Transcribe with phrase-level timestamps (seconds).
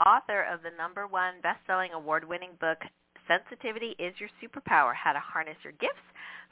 [0.00, 2.78] author of the number one best-selling award-winning book,
[3.28, 6.04] Sensitivity is Your Superpower, How to Harness Your Gifts,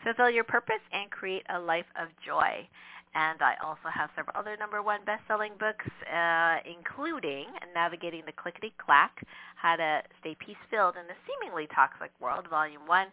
[0.02, 2.66] Fulfill Your Purpose, and Create a Life of Joy.
[3.14, 9.22] And I also have several other number one best-selling books, uh, including Navigating the Clickety-Clack,
[9.56, 13.06] How to Stay Peace-Filled in a Seemingly Toxic World, Volume 1,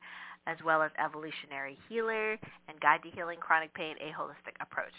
[0.48, 4.96] as well as Evolutionary Healer and Guide to Healing Chronic Pain, A Holistic Approach.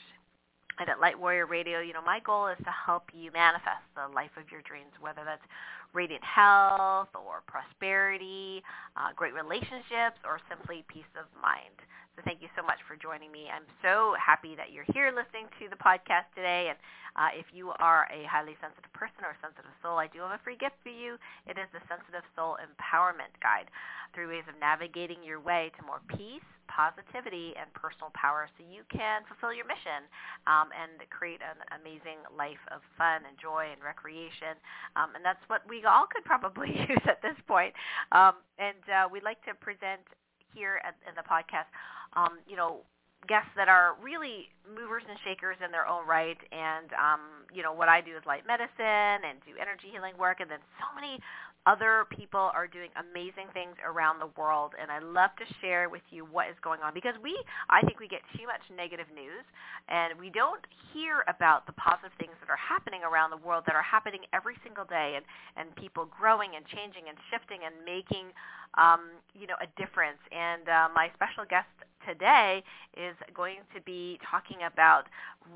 [0.81, 4.09] And at Light Warrior Radio, you know, my goal is to help you manifest the
[4.09, 5.45] life of your dreams, whether that's
[5.93, 8.63] radiant health or prosperity,
[8.97, 11.75] uh, great relationships, or simply peace of mind.
[12.17, 13.47] So thank you so much for joining me.
[13.49, 16.69] I'm so happy that you're here listening to the podcast today.
[16.69, 16.79] And
[17.17, 20.43] uh, if you are a highly sensitive person or sensitive soul, I do have a
[20.43, 21.17] free gift for you.
[21.47, 23.71] It is the Sensitive Soul Empowerment Guide,
[24.15, 28.87] three ways of navigating your way to more peace, positivity, and personal power so you
[28.93, 30.07] can fulfill your mission
[30.47, 34.55] um, and create an amazing life of fun and joy and recreation.
[34.95, 37.73] Um, and that's what we all could probably use at this point.
[38.13, 40.03] Um, and uh, we'd like to present
[40.55, 41.71] here at, in the podcast,
[42.17, 42.83] um, you know,
[43.29, 46.39] guests that are really movers and shakers in their own right.
[46.53, 50.41] And um, you know, what I do is light medicine and do energy healing work,
[50.41, 51.21] and then so many
[51.67, 56.03] other people are doing amazing things around the world and I love to share with
[56.11, 57.37] you what is going on because we
[57.69, 59.45] I think we get too much negative news
[59.89, 63.77] and we don't hear about the positive things that are happening around the world that
[63.77, 65.25] are happening every single day and
[65.57, 68.33] and people growing and changing and shifting and making
[68.79, 70.21] um, you know a difference.
[70.31, 71.71] And uh, my special guest
[72.07, 72.63] today
[72.97, 75.07] is going to be talking about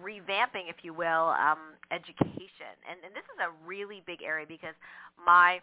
[0.03, 2.75] revamping if you will um, education.
[2.88, 4.75] And and this is a really big area because
[5.14, 5.60] my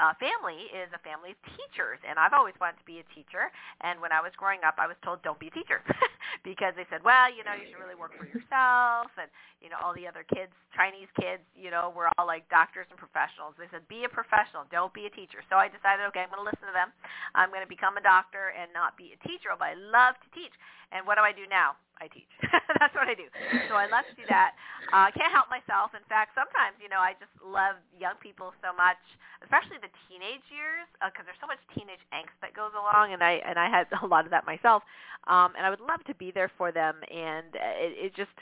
[0.00, 3.52] uh, family is a family of teachers, and I've always wanted to be a teacher.
[3.84, 5.84] And when I was growing up, I was told, "Don't be a teacher,"
[6.48, 9.28] because they said, "Well, you know, you should really work for yourself." And
[9.60, 12.96] you know, all the other kids, Chinese kids, you know, were all like doctors and
[12.96, 13.52] professionals.
[13.60, 16.40] They said, "Be a professional, don't be a teacher." So I decided, okay, I'm going
[16.40, 16.88] to listen to them.
[17.36, 20.28] I'm going to become a doctor and not be a teacher, but I love to
[20.32, 20.56] teach.
[20.92, 21.76] And what do I do now?
[22.00, 22.28] I teach.
[22.80, 23.28] That's what I do.
[23.68, 24.56] So I love to do that.
[24.90, 25.94] I uh, can't help myself.
[25.94, 28.98] In fact, sometimes, you know, I just love young people so much,
[29.44, 33.22] especially the teenage years, because uh, there's so much teenage angst that goes along, and
[33.22, 34.82] I and I had a lot of that myself.
[35.30, 38.34] Um, and I would love to be there for them, and it, it just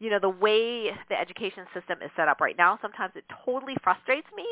[0.00, 3.76] you know the way the education system is set up right now sometimes it totally
[3.82, 4.46] frustrates me.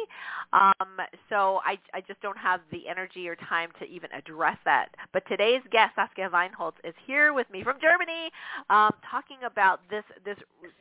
[0.53, 0.99] Um,
[1.29, 4.89] so I, I just don't have the energy or time to even address that.
[5.13, 8.31] But today's guest saskia wienholz is here with me from germany
[8.71, 10.37] um, talking about this this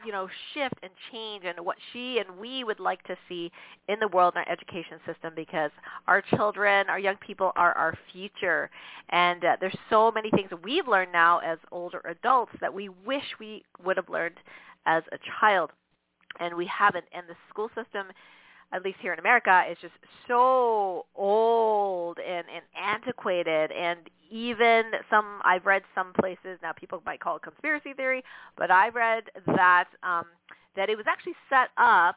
[0.05, 3.51] you know shift and change and what she and we would like to see
[3.87, 5.71] in the world in our education system because
[6.07, 8.69] our children our young people are our future.
[9.09, 13.23] And uh, there's so many things we've learned now as older adults that we wish
[13.39, 14.35] we would have learned
[14.85, 15.71] as a child.
[16.39, 17.05] And we haven't.
[17.13, 18.07] And the school system,
[18.71, 19.93] at least here in America, is just
[20.27, 23.71] so old and, and antiquated.
[23.71, 23.99] And
[24.31, 28.23] even some, I've read some places, now people might call it conspiracy theory,
[28.57, 30.25] but I've read that, um,
[30.77, 32.15] that it was actually set up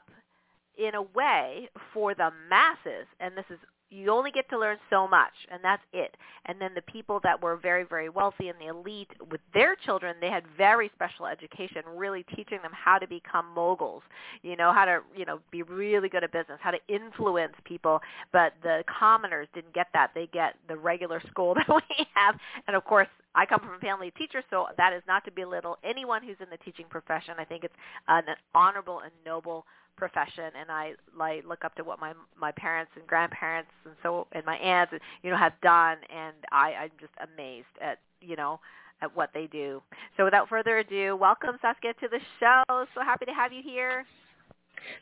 [0.79, 3.59] in a way for the masses, and this is
[3.95, 6.17] you only get to learn so much and that's it.
[6.47, 10.17] And then the people that were very very wealthy and the elite with their children
[10.21, 14.03] they had very special education really teaching them how to become moguls
[14.43, 18.01] you know how to you know be really good at business how to influence people.
[18.33, 20.11] But the commoners didn't get that.
[20.15, 22.37] They get the regular school that we have.
[22.67, 25.31] And of course I come from a family of teachers, so that is not to
[25.31, 27.35] belittle anyone who's in the teaching profession.
[27.39, 27.75] I think it's
[28.09, 28.25] an
[28.55, 29.65] honorable and noble
[29.97, 34.27] profession and I like look up to what my my parents and grandparents and so
[34.33, 34.93] and my aunts
[35.23, 38.59] you know have done and I I'm just amazed at you know
[39.03, 39.83] at what they do.
[40.17, 42.87] So without further ado, welcome Saskia to the show.
[42.95, 44.05] So happy to have you here.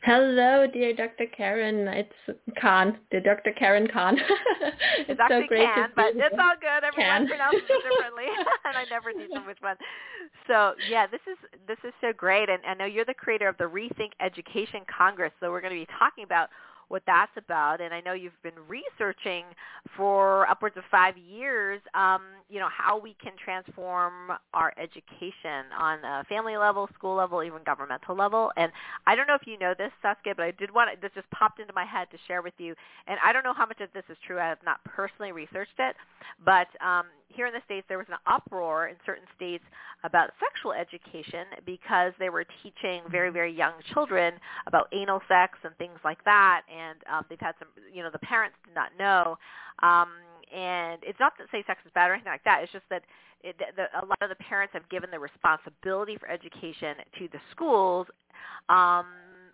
[0.03, 1.25] Hello, dear Dr.
[1.35, 1.87] Karen.
[1.87, 3.51] It's Khan, the Dr.
[3.53, 4.17] Karen Khan.
[4.17, 6.83] it's, it's so great Can, but it's all good.
[6.83, 7.27] Everyone Can.
[7.27, 8.27] pronounces it differently,
[8.65, 9.77] and I never them which one.
[10.47, 11.37] So yeah, this is
[11.67, 15.31] this is so great, and I know you're the creator of the Rethink Education Congress.
[15.39, 16.49] So we're going to be talking about
[16.87, 17.81] what that's about.
[17.81, 19.45] And I know you've been researching
[19.97, 26.03] for upwards of five years, um, you know, how we can transform our education on
[26.03, 28.51] a family level, school level, even governmental level.
[28.57, 28.71] And
[29.07, 31.29] I don't know if you know this, Saskia, but I did want to, this just
[31.31, 32.75] popped into my head to share with you.
[33.07, 34.39] And I don't know how much of this is true.
[34.39, 35.95] I have not personally researched it,
[36.45, 39.63] but um, here in the States, there was an uproar in certain states
[40.03, 44.33] about sexual education because they were teaching very, very young children
[44.67, 46.61] about anal sex and things like that.
[46.69, 49.37] And um, they've had some, you know, the parents did not know.
[49.81, 50.09] Um,
[50.53, 52.61] and it's not to say sex is bad or anything like that.
[52.63, 53.03] It's just that
[53.43, 57.39] it, the, a lot of the parents have given the responsibility for education to the
[57.51, 58.07] schools
[58.69, 59.05] um,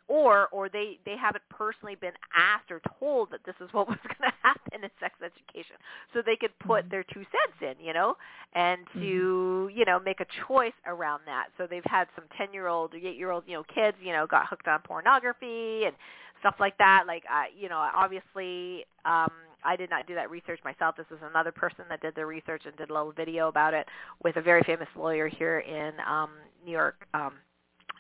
[0.09, 3.97] or or they they haven't personally been asked or told that this is what was
[4.03, 5.77] going to happen in sex education
[6.13, 6.89] so they could put mm-hmm.
[6.89, 8.17] their two cents in you know
[8.53, 9.77] and to mm-hmm.
[9.77, 12.97] you know make a choice around that so they've had some 10 year old or
[12.97, 15.95] 8 year old you know kids you know got hooked on pornography and
[16.39, 20.61] stuff like that like i you know obviously um I did not do that research
[20.63, 20.95] myself.
[20.95, 23.85] This is another person that did the research and did a little video about it
[24.23, 26.29] with a very famous lawyer here in um,
[26.65, 27.33] New York, um,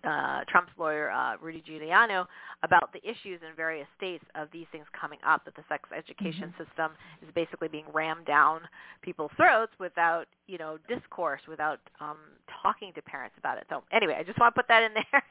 [0.03, 2.25] uh, Trump's lawyer uh, Rudy Giuliani
[2.63, 5.45] about the issues in various states of these things coming up.
[5.45, 6.63] That the sex education mm-hmm.
[6.63, 6.91] system
[7.21, 8.61] is basically being rammed down
[9.01, 12.17] people's throats without you know discourse, without um,
[12.61, 13.65] talking to parents about it.
[13.69, 15.23] So anyway, I just want to put that in there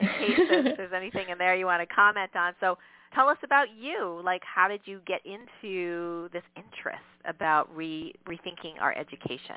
[0.00, 2.54] in case there's, there's anything in there you want to comment on.
[2.60, 2.78] So
[3.14, 4.20] tell us about you.
[4.24, 9.56] Like, how did you get into this interest about re- rethinking our education?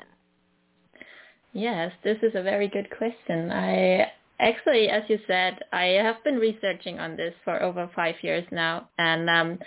[1.52, 3.50] Yes, this is a very good question.
[3.50, 8.44] I Actually, as you said, I have been researching on this for over five years
[8.50, 8.88] now.
[8.98, 9.58] And, um,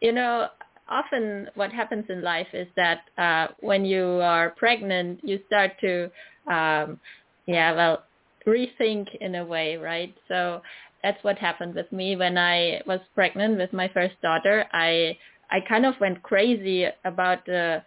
[0.00, 0.48] you know,
[0.88, 6.10] often what happens in life is that uh, when you are pregnant, you start to,
[6.50, 6.98] um,
[7.46, 8.04] yeah, well,
[8.46, 10.14] rethink in a way, right?
[10.26, 10.62] So
[11.02, 14.64] that's what happened with me when I was pregnant with my first daughter.
[14.72, 15.16] I
[15.50, 17.82] I kind of went crazy about the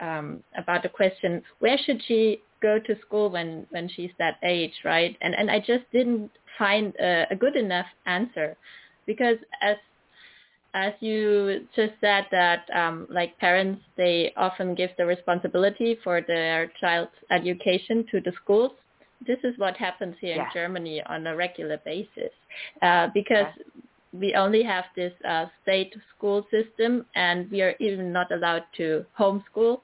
[0.00, 4.74] um, about the question, where should she go to school when when she's that age,
[4.84, 5.16] right?
[5.20, 8.56] And and I just didn't find a, a good enough answer
[9.06, 9.76] because as
[10.74, 16.70] as you just said that um, like parents they often give the responsibility for their
[16.80, 18.72] child's education to the schools
[19.26, 20.44] this is what happens here yeah.
[20.44, 22.32] in germany on a regular basis
[22.82, 23.80] uh, because yeah.
[24.12, 29.04] we only have this uh, state school system and we are even not allowed to
[29.18, 29.80] homeschool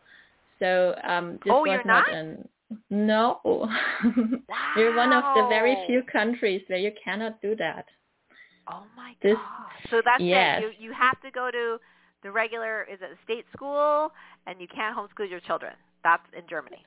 [0.58, 2.14] so um, this oh, was you're not, not?
[2.14, 2.48] an
[2.90, 3.40] no.
[4.48, 4.72] Wow.
[4.76, 7.86] We're one of the very few countries where you cannot do that.
[8.68, 9.90] Oh my this, god.
[9.90, 10.62] So that's yes.
[10.62, 10.74] it.
[10.80, 11.78] You you have to go to
[12.22, 14.10] the regular is it a state school
[14.46, 15.72] and you can't homeschool your children.
[16.04, 16.84] That's in Germany.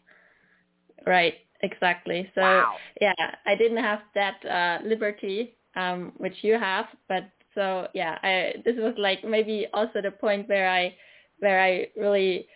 [1.06, 2.30] Right, exactly.
[2.36, 2.76] So wow.
[3.02, 3.14] yeah,
[3.46, 8.76] I didn't have that uh liberty um which you have, but so yeah, I this
[8.78, 10.96] was like maybe also the point where I
[11.40, 12.48] where I really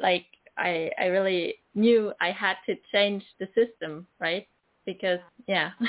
[0.00, 0.26] like
[0.58, 4.46] I I really knew I had to change the system, right?
[4.84, 5.70] Because yeah,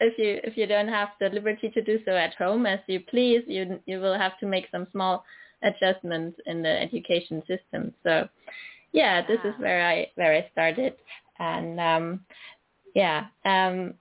[0.00, 3.00] if you if you don't have the liberty to do so at home as you
[3.00, 5.24] please, you you will have to make some small
[5.62, 7.92] adjustments in the education system.
[8.02, 8.28] So
[8.92, 10.94] yeah, this is where I where I started,
[11.38, 12.20] and um,
[12.94, 13.94] yeah, um,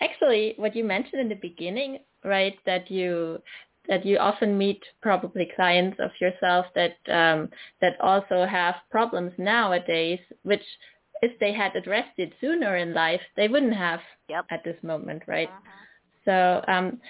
[0.00, 3.40] actually, what you mentioned in the beginning, right, that you
[3.88, 7.48] that you often meet probably clients of yourself that um,
[7.80, 10.62] that also have problems nowadays, which
[11.22, 14.46] if they had addressed it sooner in life, they wouldn't have yep.
[14.50, 15.48] at this moment, right?
[15.48, 15.70] Uh-huh.
[16.24, 17.00] So um,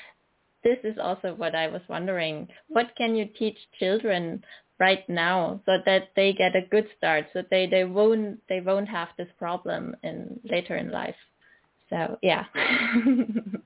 [0.65, 2.49] this is also what I was wondering.
[2.69, 4.45] What can you teach children
[4.79, 8.89] right now so that they get a good start, so they, they won't they won't
[8.89, 11.17] have this problem in later in life?
[11.89, 12.45] So yeah.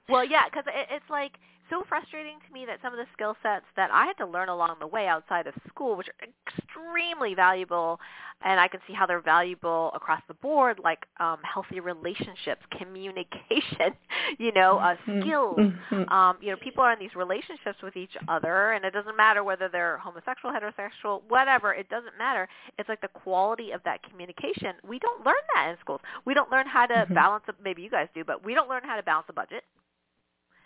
[0.09, 1.33] well, yeah, because it, it's like
[1.71, 4.49] so frustrating to me that some of the skill sets that I had to learn
[4.49, 7.99] along the way outside of school, which are extremely valuable,
[8.43, 13.95] and I can see how they're valuable across the board, like um, healthy relationships, communication,
[14.39, 15.23] you know, uh, mm-hmm.
[15.23, 15.59] skills.
[15.59, 16.09] Mm-hmm.
[16.13, 19.43] Um, you know, people are in these relationships with each other, and it doesn't matter
[19.43, 21.73] whether they're homosexual, heterosexual, whatever.
[21.73, 22.49] It doesn't matter.
[22.79, 24.75] It's like the quality of that communication.
[24.87, 26.01] We don't learn that in schools.
[26.25, 27.15] We don't learn how to mm-hmm.
[27.15, 27.45] balance.
[27.49, 29.65] A, maybe you guys do, but we don't learn how to balance a budget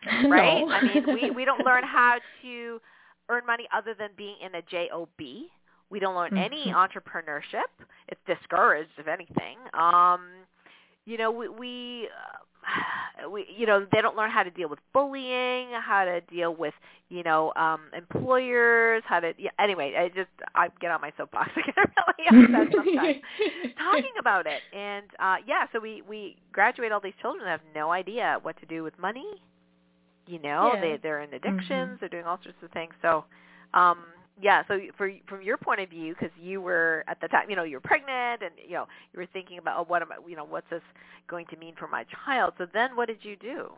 [0.28, 0.60] right?
[0.60, 0.70] No.
[0.70, 2.80] I mean, we we don't learn how to
[3.28, 5.08] earn money other than being in a job.
[5.90, 6.76] We don't learn any mm-hmm.
[6.76, 7.68] entrepreneurship.
[8.08, 9.56] It's discouraged, if anything.
[9.72, 10.20] Um,
[11.06, 12.08] you know, we we,
[13.24, 16.54] uh, we you know they don't learn how to deal with bullying, how to deal
[16.54, 16.74] with
[17.08, 19.94] you know um, employers, how to yeah, anyway.
[19.98, 21.50] I just I get on my soapbox.
[21.56, 23.16] I get really upset sometimes
[23.78, 24.60] talking about it.
[24.76, 28.60] And uh, yeah, so we we graduate all these children that have no idea what
[28.60, 29.40] to do with money,
[30.28, 30.80] you know yeah.
[30.80, 31.94] they they're in addictions mm-hmm.
[32.00, 32.92] they're doing all sorts of things.
[33.02, 33.24] So
[33.74, 33.98] um
[34.40, 37.56] yeah so for from your point of view because you were at the time you
[37.56, 40.28] know you were pregnant and you know you were thinking about oh what am i
[40.28, 40.82] you know what's this
[41.28, 42.54] going to mean for my child?
[42.58, 43.72] So then what did you do?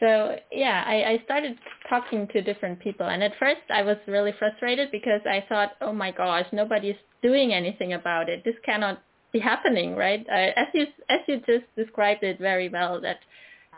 [0.00, 3.06] So yeah I, I started talking to different people.
[3.06, 7.52] And at first i was really frustrated because i thought oh my gosh nobody's doing
[7.52, 8.44] anything about it.
[8.44, 9.02] This cannot
[9.32, 10.26] be happening right?
[10.30, 13.18] Uh, as you as you just described it very well that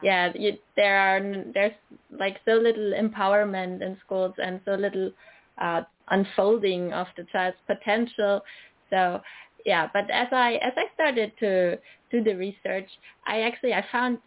[0.02, 1.74] yeah, you, there are there's
[2.18, 5.10] like so little empowerment in schools and so little
[5.58, 8.42] uh, unfolding of the child's potential.
[8.90, 9.20] So
[9.66, 11.76] yeah, but as I as I started to
[12.10, 12.88] do the research,
[13.26, 14.18] I actually I found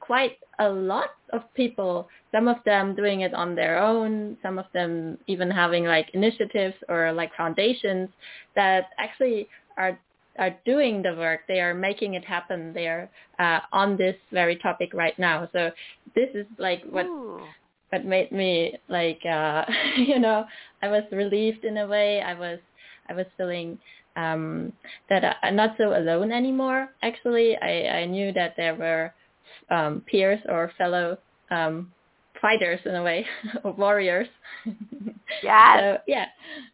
[0.00, 4.66] quite a lot of people, some of them doing it on their own, some of
[4.74, 8.08] them even having like initiatives or like foundations
[8.56, 9.98] that actually are
[10.40, 11.40] are doing the work.
[11.46, 12.72] They are making it happen.
[12.72, 15.48] They are uh, on this very topic right now.
[15.52, 15.70] So
[16.16, 17.42] this is like what Ooh.
[17.90, 19.64] what made me like uh,
[19.96, 20.46] you know
[20.82, 22.22] I was relieved in a way.
[22.22, 22.58] I was
[23.08, 23.78] I was feeling
[24.16, 24.72] um,
[25.08, 26.88] that I'm not so alone anymore.
[27.02, 29.12] Actually, I, I knew that there were
[29.70, 31.18] um, peers or fellow
[31.50, 31.92] um,
[32.40, 33.26] fighters in a way,
[33.64, 34.28] or warriors.
[35.44, 35.78] Yes.
[35.78, 36.26] so, yeah.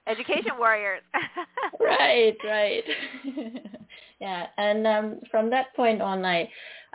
[0.06, 1.02] Education warriors.
[1.80, 2.82] right, right.
[4.18, 6.48] yeah, and um, from that point on, I,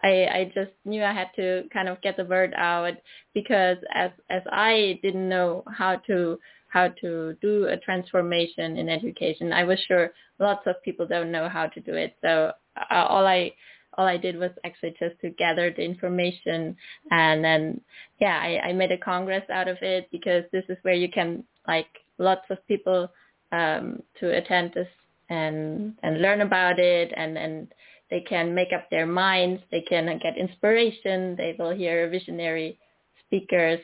[0.04, 2.94] I, I just knew I had to kind of get the word out
[3.36, 9.54] because as as I didn't know how to how to do a transformation in education,
[9.54, 12.16] I was sure lots of people don't know how to do it.
[12.22, 12.52] So
[12.90, 13.52] uh, all I
[13.98, 16.76] all I did was actually just to gather the information
[17.12, 17.82] and then
[18.20, 21.44] yeah, I, I made a congress out of it because this is where you can
[21.68, 23.12] like lots of people
[23.52, 24.88] um, to attend this
[25.30, 27.74] and and learn about it and and
[28.10, 32.78] they can make up their minds, they can get inspiration, they will hear visionary
[33.26, 33.80] speakers.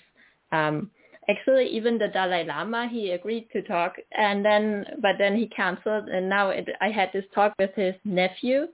[0.51, 0.91] Um,
[1.29, 6.07] actually even the Dalai Lama he agreed to talk and then but then he canceled
[6.07, 8.67] and now it, I had this talk with his nephew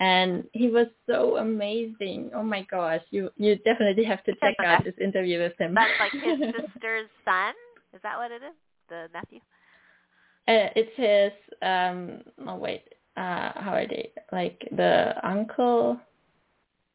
[0.00, 2.30] and he was so amazing.
[2.34, 5.74] Oh my gosh, you you definitely have to check out this interview with him.
[5.74, 7.54] That's like his sister's son.
[7.94, 8.54] Is that what it is?
[8.88, 9.40] The nephew?
[10.46, 12.84] Uh, it's his um oh wait,
[13.16, 14.10] uh how are they?
[14.32, 15.98] Like the uncle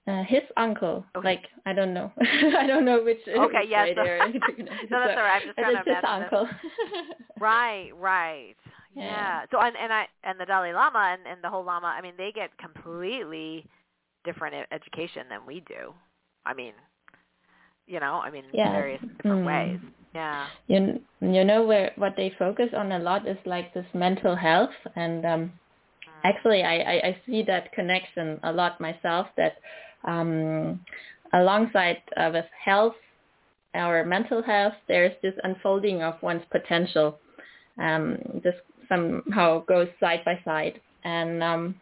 [0.05, 1.25] uh, his uncle, Okay.
[1.25, 3.19] like I don't know, I don't know which.
[3.27, 3.87] Okay, yes.
[3.87, 5.41] way they're- no, that's all right.
[5.41, 6.49] I'm just trying to his uncle.
[7.39, 8.55] Right, right.
[8.95, 9.05] Yeah.
[9.05, 9.45] Yeah.
[9.51, 12.13] So and and I and the Dalai Lama and, and the whole Lama, I mean,
[12.17, 13.65] they get completely
[14.23, 15.93] different education than we do.
[16.45, 16.73] I mean,
[17.87, 18.71] you know, I mean, Yeah.
[18.71, 19.45] various different Mm.
[19.45, 19.79] ways.
[20.13, 20.49] Yeah.
[20.67, 24.75] you you know where what they focus on a lot is like this mental health
[24.95, 25.51] and um
[26.23, 29.57] actually I, I, I see that connection a lot myself that
[30.05, 30.79] um
[31.33, 32.95] alongside uh, with health
[33.75, 37.19] our mental health there's this unfolding of one's potential
[37.79, 38.55] um this
[38.93, 41.75] somehow goes side by side and um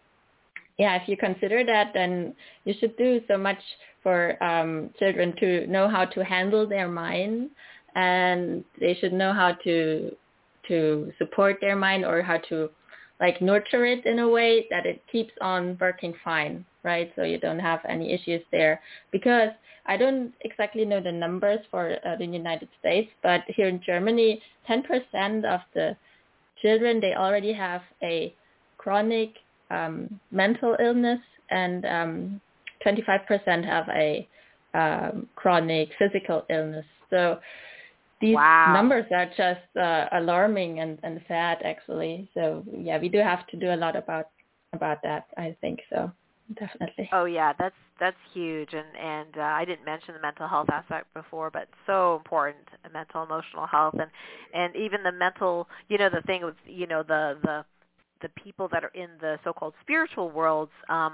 [0.77, 2.33] yeah if you consider that then
[2.65, 3.59] you should do so much
[4.03, 7.49] for um children to know how to handle their mind
[7.95, 10.15] and they should know how to
[10.67, 12.69] to support their mind or how to
[13.19, 17.11] like nurture it in a way that it keeps on working fine, right?
[17.15, 18.81] So you don't have any issues there.
[19.11, 19.49] Because
[19.85, 24.41] I don't exactly know the numbers for uh, the United States, but here in Germany,
[24.67, 25.95] 10% of the
[26.61, 28.35] children, they already have a
[28.77, 29.33] chronic
[29.69, 32.41] um, mental illness and um,
[32.85, 34.27] 25% have a
[34.73, 36.85] um, chronic physical illness.
[37.09, 37.39] So
[38.21, 38.73] these Wow.
[38.73, 42.29] numbers are just uh, alarming and, and sad actually.
[42.33, 44.27] So yeah, we do have to do a lot about
[44.73, 45.25] about that.
[45.37, 46.11] I think so,
[46.57, 47.09] definitely.
[47.11, 51.13] Oh yeah, that's that's huge, and and uh, I didn't mention the mental health aspect
[51.13, 54.11] before, but so important, mental emotional health, and
[54.53, 57.63] and even the mental, you know, the thing with you know the the
[58.23, 61.13] the people that are in the so-called spiritual worlds um,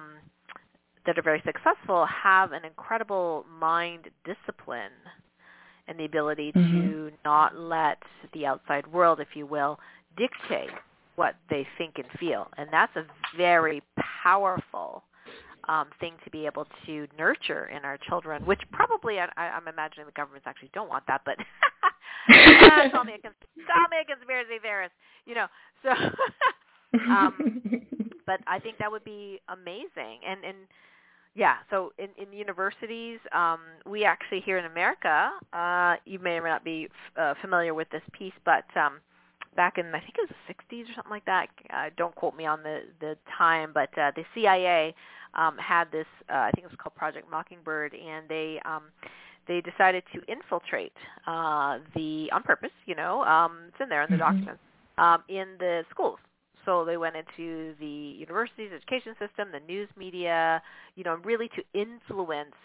[1.05, 4.91] that are very successful have an incredible mind discipline
[5.87, 7.13] and the ability to Mhm.
[7.25, 8.01] not let
[8.33, 9.79] the outside world, if you will,
[10.17, 10.71] dictate
[11.15, 13.81] what they think and feel, and that's a very
[14.23, 15.03] powerful
[15.67, 20.05] um, thing to be able to nurture in our children, which probably I, I'm imagining
[20.05, 21.37] the governments actually don't want that, but
[22.29, 24.93] Ah, call me a call me a conspiracy theorist,
[25.25, 25.47] you know.
[25.83, 25.89] So,
[27.09, 27.61] um,
[28.25, 30.57] but I think that would be amazing, and and
[31.35, 31.57] yeah.
[31.69, 36.49] So in in universities, um, we actually here in America, uh, you may or may
[36.49, 38.99] not be uh, familiar with this piece, but um,
[39.55, 41.47] back in I think it was the 60s or something like that.
[41.73, 44.93] Uh, don't quote me on the the time, but uh, the CIA
[45.37, 46.07] um, had this.
[46.29, 48.83] Uh, I think it was called Project Mockingbird, and they um,
[49.47, 50.93] they decided to infiltrate
[51.25, 52.71] uh, the on purpose.
[52.85, 54.19] You know, um, it's in there in the Mhm.
[54.19, 54.61] documents
[54.97, 56.19] um, in the schools.
[56.65, 57.85] So they went into the
[58.19, 60.61] universities, education system, the news media,
[60.95, 62.55] you know, really to influence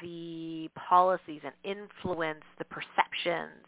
[0.00, 3.66] the policies and influence the perceptions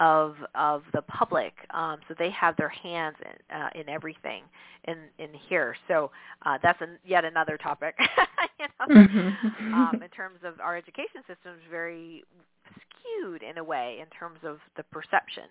[0.00, 1.52] of of the public.
[1.70, 4.44] Um, so they have their hands in, uh, in everything
[4.84, 5.76] in in here.
[5.88, 6.10] So
[6.44, 7.94] uh, that's an, yet another topic.
[8.58, 8.94] you know?
[8.94, 9.72] Mhm.
[9.72, 12.24] um, in terms of our education system is very
[12.80, 15.48] skewed in a way in terms of the perception.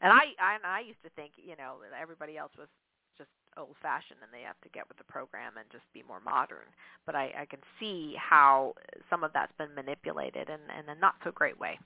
[0.00, 2.68] And I, I I used to think, you know, that everybody else was
[3.16, 6.20] just old fashioned and they have to get with the program and just be more
[6.20, 6.66] modern.
[7.06, 8.74] But I, I can see how
[9.08, 11.78] some of that's been manipulated in, in a not so great way.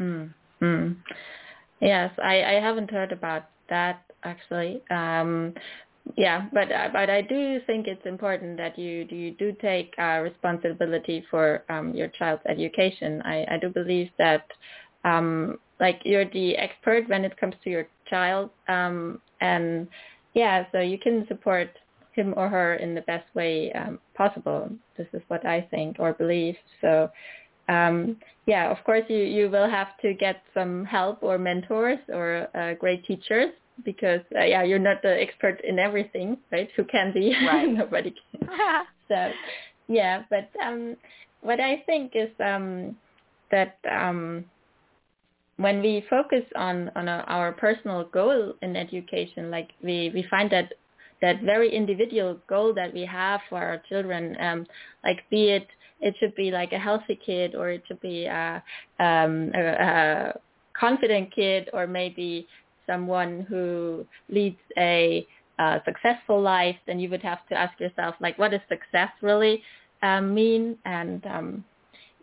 [0.00, 0.32] Mm.
[0.62, 0.96] Mm.
[1.80, 4.82] Yes, I, I haven't heard about that actually.
[4.90, 5.54] Um,
[6.16, 11.24] yeah, but but I do think it's important that you you do take uh, responsibility
[11.30, 13.22] for um, your child's education.
[13.22, 14.46] I, I do believe that
[15.04, 19.88] um, like you're the expert when it comes to your child, um, and
[20.34, 21.70] yeah, so you can support
[22.12, 24.70] him or her in the best way um, possible.
[24.96, 26.56] This is what I think or believe.
[26.80, 27.10] So
[27.70, 32.48] um, yeah, of course you, you will have to get some help or mentors or
[32.56, 33.50] uh, great teachers
[33.84, 36.68] because uh, yeah, you're not the expert in everything, right?
[36.76, 37.34] Who can be?
[37.46, 37.70] Right.
[37.70, 38.48] Nobody can.
[39.08, 39.30] so
[39.88, 40.96] yeah, but um,
[41.42, 42.96] what I think is um,
[43.50, 44.44] that um,
[45.56, 50.50] when we focus on on a, our personal goal in education, like we we find
[50.50, 50.72] that
[51.22, 54.66] that very individual goal that we have for our children, um,
[55.04, 55.68] like be it
[56.00, 58.62] it should be like a healthy kid or it should be a,
[58.98, 60.40] um, a, a
[60.78, 62.46] confident kid or maybe
[62.86, 65.26] someone who leads a
[65.58, 69.62] uh, successful life, then you would have to ask yourself, like, what does success really
[70.02, 70.76] um, mean?
[70.84, 71.64] And um,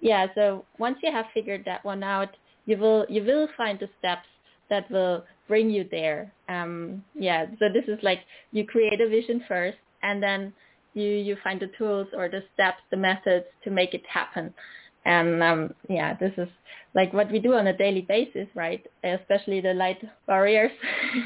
[0.01, 2.29] yeah, so once you have figured that one out,
[2.65, 4.27] you will you will find the steps
[4.69, 6.31] that will bring you there.
[6.49, 10.51] Um, yeah, so this is like you create a vision first, and then
[10.97, 14.53] you you find the tools or the steps, the methods to make it happen.
[15.05, 16.49] And um, yeah, this is
[16.93, 18.85] like what we do on a daily basis, right?
[19.03, 20.71] Especially the light warriors.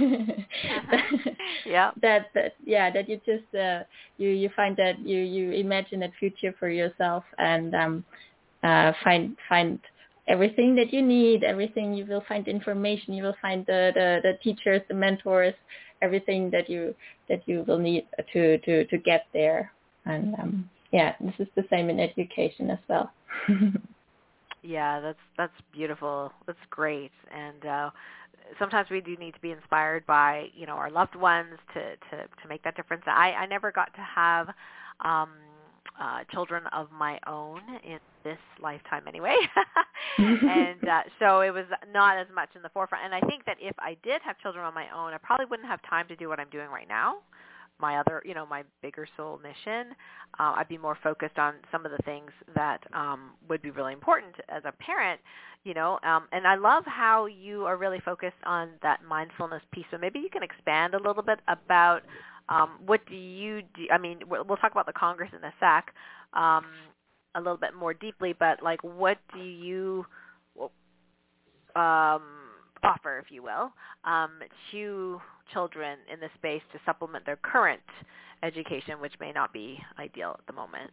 [1.66, 1.92] yeah.
[2.02, 3.84] That, that yeah, that you just uh,
[4.18, 8.06] you you find that you you imagine that future for yourself and um,
[8.64, 9.80] uh, find find
[10.28, 14.34] everything that you need, everything you will find information, you will find the, the, the
[14.44, 15.54] teachers, the mentors,
[16.02, 16.96] everything that you
[17.30, 19.72] that you will need to to to get there.
[20.06, 23.12] And um, yeah, this is the same in education as well.
[24.64, 26.32] yeah, that's that's beautiful.
[26.48, 27.12] That's great.
[27.34, 27.90] And uh,
[28.60, 32.24] sometimes we do need to be inspired by you know our loved ones to to
[32.24, 33.04] to make that difference.
[33.06, 34.48] I I never got to have
[35.04, 35.30] um
[36.00, 39.36] uh, children of my own in this lifetime anyway.
[40.18, 43.06] and uh, so it was not as much in the forefront.
[43.06, 45.68] And I think that if I did have children on my own, I probably wouldn't
[45.68, 47.18] have time to do what I'm doing right now.
[47.80, 49.94] My other, you know, my bigger soul mission.
[50.40, 53.94] Uh, I'd be more focused on some of the things that um, would be really
[53.94, 55.20] important as a parent,
[55.64, 55.98] you know.
[56.04, 59.86] Um, and I love how you are really focused on that mindfulness piece.
[59.90, 62.04] So maybe you can expand a little bit about
[62.52, 63.86] um, what do you do?
[63.92, 65.94] I mean, we'll, talk about the Congress in a sec
[66.34, 66.66] um,
[67.36, 70.06] a little bit more deeply, but like, what do you
[71.76, 72.24] um,
[72.84, 73.72] offer, if you will,
[74.04, 74.32] um,
[74.72, 75.22] to
[75.54, 77.82] children in this space to supplement their current
[78.44, 80.92] education, which may not be ideal at the moment?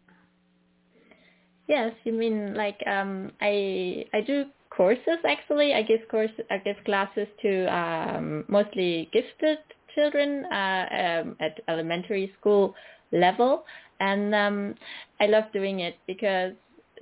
[1.67, 5.75] Yes, you mean like um, I I do courses actually.
[5.75, 9.59] I give course I give classes to um, mostly gifted
[9.95, 12.75] children uh, um, at elementary school
[13.13, 13.65] level,
[14.01, 14.75] and um,
[15.21, 16.53] I love doing it because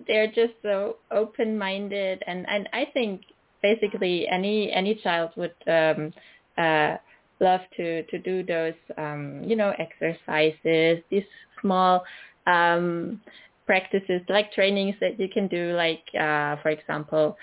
[0.07, 3.23] they're just so open-minded, and and I think
[3.63, 6.13] basically any any child would um,
[6.59, 6.97] uh,
[7.41, 11.25] love to to do those um, you know exercises, these
[11.61, 12.05] small
[12.47, 13.21] um,
[13.67, 17.37] practices like trainings that you can do, like uh, for example,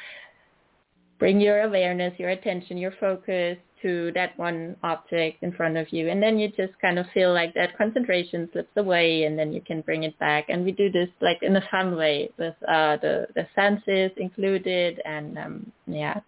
[1.19, 6.09] bring your awareness, your attention, your focus to that one object in front of you
[6.09, 9.61] and then you just kind of feel like that concentration slips away and then you
[9.61, 10.45] can bring it back.
[10.49, 15.01] And we do this like in a fun way with uh the the senses included
[15.05, 16.19] and um yeah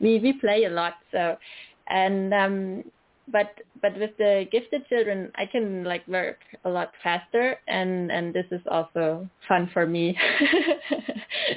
[0.00, 1.36] we we play a lot so
[1.88, 2.84] and um
[3.28, 8.34] but but with the gifted children i can like work a lot faster and and
[8.34, 10.16] this is also fun for me.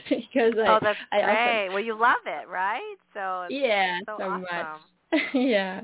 [0.09, 1.63] Because I, oh that's I great.
[1.63, 2.97] Also, well you love it right?
[3.13, 4.41] So yeah so, so awesome.
[4.41, 4.81] much
[5.33, 5.81] yeah.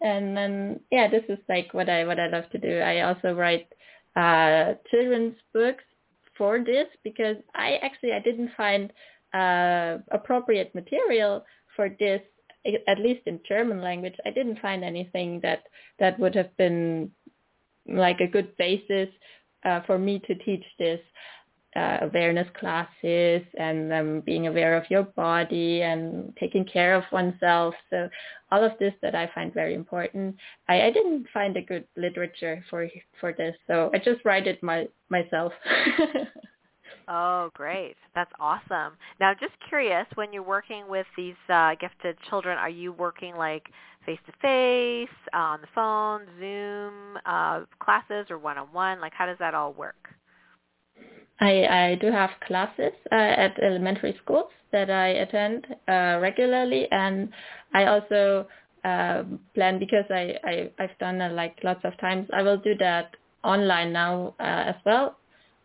[0.00, 2.78] And then yeah this is like what i what i love to do.
[2.78, 3.68] I also write
[4.16, 5.84] uh children's books
[6.36, 8.92] for this because i actually i didn't find
[9.34, 11.44] uh appropriate material
[11.76, 12.22] for this
[12.88, 14.14] at least in german language.
[14.24, 15.64] I didn't find anything that
[15.98, 17.10] that would have been
[17.86, 19.08] like a good basis
[19.64, 21.00] uh, for me to teach this
[21.76, 27.74] uh, awareness classes and um, being aware of your body and taking care of oneself.
[27.90, 28.08] So
[28.50, 30.36] all of this that I find very important.
[30.68, 32.88] I, I didn't find a good literature for
[33.20, 35.52] for this, so I just write it my myself.
[37.12, 37.96] Oh, great.
[38.14, 38.92] That's awesome.
[39.18, 43.64] Now, just curious, when you're working with these uh, gifted children, are you working like
[44.06, 49.00] face-to-face, on the phone, Zoom, uh, classes, or one-on-one?
[49.00, 50.10] Like, how does that all work?
[51.40, 57.30] I, I do have classes uh, at elementary schools that I attend uh, regularly, and
[57.72, 58.46] I also
[58.84, 59.24] uh,
[59.54, 62.28] plan because I, I I've done it like lots of times.
[62.32, 65.16] I will do that online now uh, as well.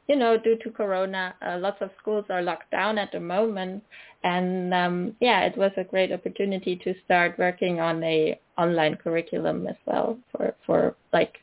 [0.07, 3.83] You know, due to Corona, uh, lots of schools are locked down at the moment,
[4.23, 9.67] and um, yeah, it was a great opportunity to start working on a online curriculum
[9.67, 11.35] as well for for like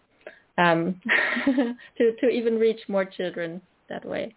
[0.57, 0.99] um,
[1.99, 3.61] to to even reach more children
[3.93, 4.35] that way.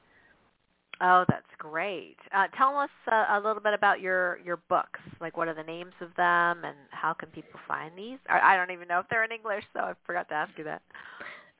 [1.01, 2.15] Oh, that's great.
[2.33, 4.99] Uh, tell us uh, a little bit about your your books.
[5.19, 8.19] Like, what are the names of them, and how can people find these?
[8.29, 10.63] I, I don't even know if they're in English, so I forgot to ask you
[10.65, 10.81] that.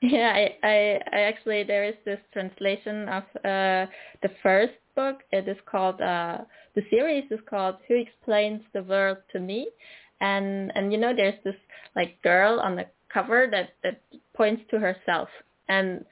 [0.02, 3.86] Yeah, I, I, I actually there is this translation of uh,
[4.22, 5.18] the first book.
[5.32, 6.40] It is called uh,
[6.76, 9.68] the series is called Who Explains the World to Me,
[10.22, 11.56] and and you know there's this
[11.96, 14.02] like girl on the cover that that
[14.34, 15.30] points to herself,
[15.68, 16.06] and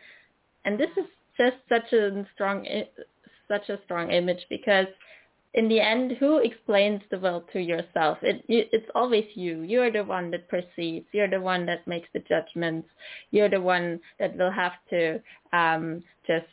[0.66, 1.06] and this is
[1.38, 2.66] just such a strong
[3.48, 4.88] such a strong image because
[5.56, 8.18] in the end, who explains the world to yourself?
[8.24, 9.62] It, it's always you.
[9.62, 11.06] You're the one that perceives.
[11.12, 12.88] You're the one that makes the judgments.
[13.30, 16.48] You're the one that will have to um, just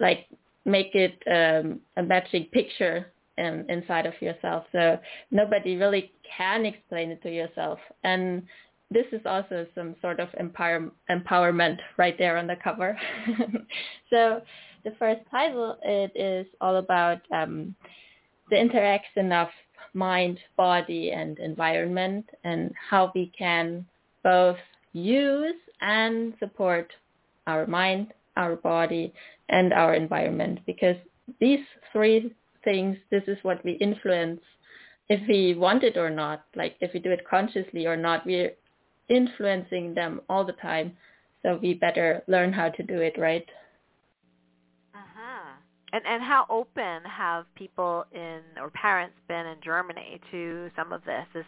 [0.00, 0.26] like
[0.64, 4.64] make it um, a matching picture in, inside of yourself.
[4.72, 4.98] So
[5.30, 7.78] nobody really can explain it to yourself.
[8.04, 8.44] And
[8.92, 12.98] this is also some sort of empower, empowerment right there on the cover.
[14.10, 14.40] so
[14.84, 17.74] the first title it is all about um,
[18.50, 19.48] the interaction of
[19.94, 23.84] mind, body, and environment, and how we can
[24.22, 24.56] both
[24.92, 26.92] use and support
[27.46, 29.12] our mind, our body,
[29.48, 30.60] and our environment.
[30.66, 30.96] Because
[31.40, 31.60] these
[31.92, 32.32] three
[32.64, 34.40] things, this is what we influence
[35.08, 38.52] if we want it or not, like if we do it consciously or not, we're
[39.08, 40.96] influencing them all the time.
[41.42, 43.46] So we better learn how to do it right.
[44.94, 45.52] Uh-huh.
[45.92, 51.04] And and how open have people in or parents been in Germany to some of
[51.04, 51.26] this?
[51.34, 51.44] Is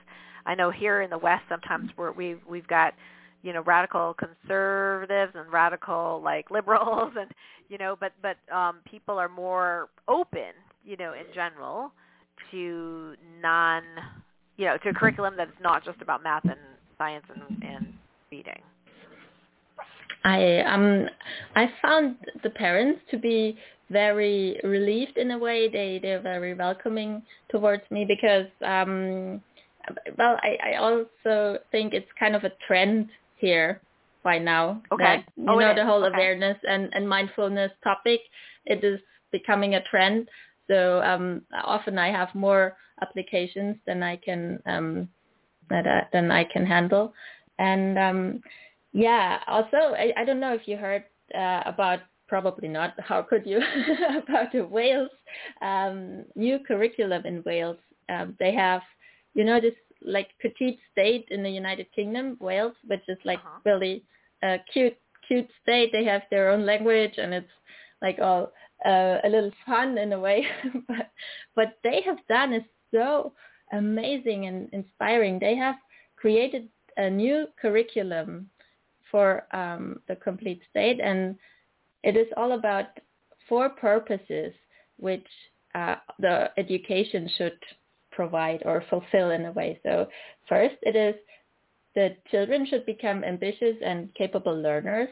[0.47, 2.95] I know here in the West sometimes we're, we've we've got
[3.43, 7.31] you know radical conservatives and radical like liberals and
[7.69, 10.53] you know but but um people are more open
[10.85, 11.93] you know in general
[12.51, 13.83] to non
[14.57, 16.59] you know to a curriculum that's not just about math and
[16.99, 17.95] science and, and
[18.31, 18.63] feeding?
[20.25, 21.09] I um
[21.55, 23.59] I found the parents to be
[23.91, 25.69] very relieved in a way.
[25.69, 29.43] They they're very welcoming towards me because um
[30.19, 33.81] well I, I also think it's kind of a trend here
[34.23, 34.83] by now.
[34.91, 35.05] Okay.
[35.05, 36.15] That, you oh, know the whole okay.
[36.15, 38.21] awareness and, and mindfulness topic.
[38.65, 38.99] It is
[39.31, 40.29] becoming a trend.
[40.69, 45.09] So um often I have more applications than I can um
[45.71, 47.13] that uh, than I can handle.
[47.59, 48.43] And um,
[48.93, 52.95] yeah, also I, I don't know if you heard uh, about probably not.
[52.99, 53.61] How could you
[54.17, 55.11] about the Wales
[55.63, 57.79] um, new curriculum in Wales?
[58.09, 58.83] Um, they have
[59.35, 63.61] you know this like petite state in the United Kingdom, Wales, which is like uh-huh.
[63.65, 64.05] really
[64.43, 64.97] a cute
[65.27, 65.91] cute state.
[65.93, 67.49] They have their own language and it's
[68.03, 68.53] like all
[68.85, 70.47] uh, a little fun in a way.
[70.89, 71.11] but
[71.55, 73.33] what they have done is so
[73.73, 75.39] amazing and inspiring.
[75.39, 75.77] They have
[76.17, 78.49] created a new curriculum
[79.11, 81.37] for um, the complete state, and
[82.03, 82.87] it is all about
[83.49, 84.53] four purposes
[84.99, 85.27] which
[85.75, 87.59] uh, the education should
[88.11, 89.79] provide or fulfill in a way.
[89.83, 90.07] So
[90.49, 91.15] first, it is
[91.95, 95.09] the children should become ambitious and capable learners,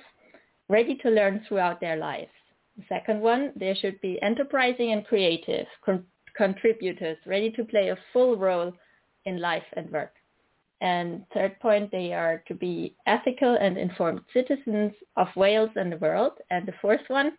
[0.68, 2.30] ready to learn throughout their lives.
[2.76, 5.66] The second one, they should be enterprising and creative,
[6.36, 8.72] contributors ready to play a full role
[9.24, 10.14] in life and work.
[10.80, 15.98] And third point, they are to be ethical and informed citizens of Wales and the
[15.98, 16.32] world.
[16.50, 17.32] And the fourth one,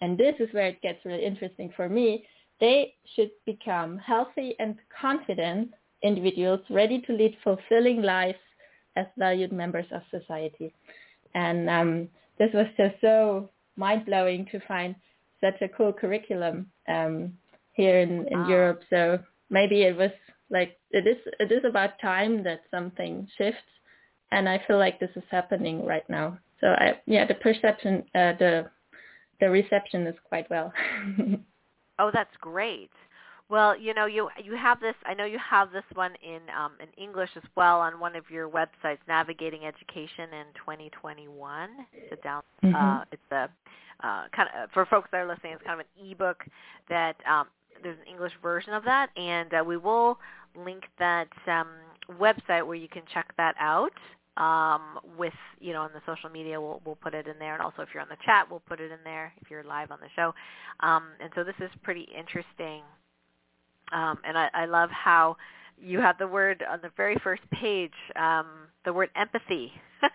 [0.00, 2.24] and this is where it gets really interesting for me,
[2.60, 8.38] they should become healthy and confident individuals ready to lead fulfilling lives
[8.94, 10.72] as valued members of society.
[11.34, 14.94] And um, this was just so mind-blowing to find
[15.42, 17.32] such a cool curriculum um,
[17.74, 18.48] here in, in wow.
[18.48, 18.82] Europe.
[18.90, 19.18] So
[19.50, 20.10] maybe it was
[20.50, 23.60] like it is it is about time that something shifts,
[24.30, 26.38] and I feel like this is happening right now.
[26.60, 28.70] So I yeah, the perception uh, the
[29.40, 30.72] the reception is quite well.
[31.98, 32.90] oh, that's great.
[33.50, 34.94] Well, you know, you you have this.
[35.04, 38.24] I know you have this one in um, in English as well on one of
[38.30, 41.68] your websites, Navigating Education in 2021.
[41.92, 42.42] It's a down.
[42.62, 42.74] Mm-hmm.
[42.74, 43.48] Uh, it's a
[44.02, 45.52] uh, kind of for folks that are listening.
[45.52, 46.42] It's kind of an ebook
[46.88, 47.48] that um,
[47.84, 50.18] there's an English version of that, and uh, we will
[50.56, 51.68] link that um,
[52.18, 53.92] website where you can check that out
[54.36, 56.60] um, with you know on the social media.
[56.60, 58.80] We'll we'll put it in there and also if you're on the chat we'll put
[58.80, 60.34] it in there if you're live on the show.
[60.80, 62.82] Um, and so this is pretty interesting.
[63.92, 65.36] Um, and I, I love how
[65.80, 68.46] you have the word on the very first page um,
[68.84, 69.72] the word empathy.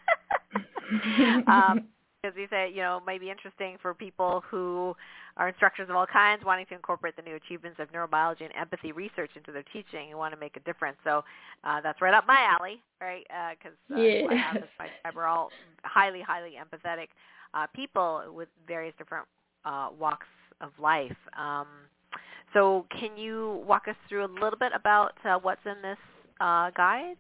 [1.48, 1.88] Um,
[2.22, 4.96] because you say, you know, it might be interesting for people who
[5.38, 8.92] are instructors of all kinds wanting to incorporate the new achievements of neurobiology and empathy
[8.92, 10.98] research into their teaching and want to make a difference.
[11.04, 11.24] So
[11.64, 13.26] uh, that's right up my alley, right?
[13.58, 14.28] Because uh, uh, yeah.
[14.30, 15.50] I have this my We're all
[15.84, 17.08] highly, highly empathetic
[17.54, 19.26] uh, people with various different
[19.64, 20.28] uh, walks
[20.60, 21.16] of life.
[21.38, 21.68] Um,
[22.54, 25.98] so can you walk us through a little bit about uh, what's in this
[26.42, 27.18] uh, guide?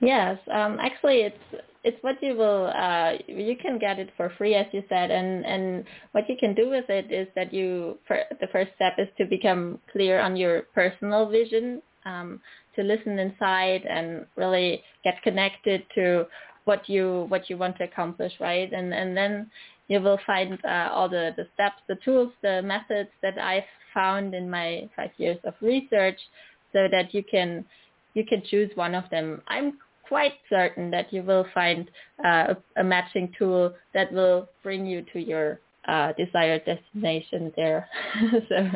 [0.00, 4.54] Yes, um, actually, it's it's what you will uh, you can get it for free,
[4.54, 8.48] as you said, and and what you can do with it is that you the
[8.52, 12.40] first step is to become clear on your personal vision, um,
[12.74, 16.26] to listen inside and really get connected to
[16.64, 18.72] what you what you want to accomplish, right?
[18.72, 19.50] And and then
[19.88, 24.34] you will find uh, all the the steps, the tools, the methods that I've found
[24.34, 26.18] in my five years of research,
[26.72, 27.66] so that you can
[28.14, 29.42] you can choose one of them.
[29.48, 31.90] I'm quite certain that you will find
[32.24, 37.88] uh, a, a, matching tool that will bring you to your uh, desired destination there.
[38.48, 38.70] so,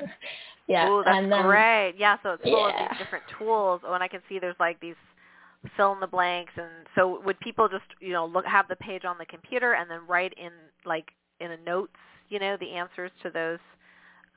[0.67, 0.89] yeah.
[0.89, 1.95] Ooh, that's and, um, great.
[1.99, 2.85] Yeah, so it's full yeah.
[2.85, 3.81] of these different tools.
[3.87, 4.95] Oh, and I can see there's like these
[5.77, 6.53] fill in the blanks.
[6.57, 9.91] And so would people just, you know, look have the page on the computer and
[9.91, 10.51] then write in
[10.85, 11.09] like
[11.41, 11.93] in a notes,
[12.29, 13.59] you know, the answers to those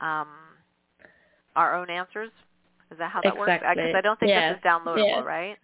[0.00, 0.28] um,
[1.56, 2.30] our own answers?
[2.90, 3.38] Is that how that exactly.
[3.38, 3.76] works?
[3.76, 4.52] Because I don't think yeah.
[4.52, 5.20] this is downloadable, yeah.
[5.20, 5.56] right?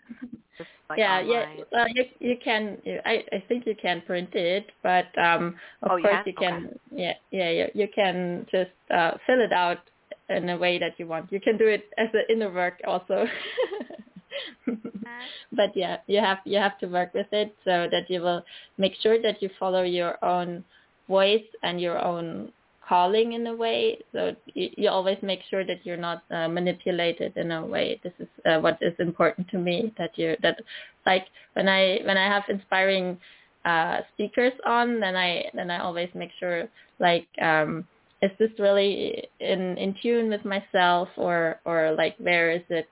[0.89, 1.59] Like yeah, online.
[1.59, 1.65] yeah.
[1.73, 2.79] Well, you you can.
[2.85, 6.67] You, I I think you can print it, but um, of oh, course you can.
[6.67, 6.77] Okay.
[6.91, 7.67] Yeah, yeah, yeah.
[7.75, 9.79] You can just uh, fill it out
[10.29, 11.31] in a way that you want.
[11.33, 13.27] You can do it as an inner work also.
[15.53, 18.43] but yeah, you have you have to work with it so that you will
[18.79, 20.65] make sure that you follow your own
[21.09, 22.53] voice and your own
[22.89, 23.99] calling in a way.
[24.13, 28.01] So you, always make sure that you're not uh, manipulated in a way.
[28.03, 29.93] This is uh, what is important to me.
[29.99, 30.59] That you that
[31.05, 33.19] like when I when I have inspiring
[33.65, 37.87] uh, speakers on, then I then I always make sure like um,
[38.23, 42.89] is this really in in tune with myself or or like where is it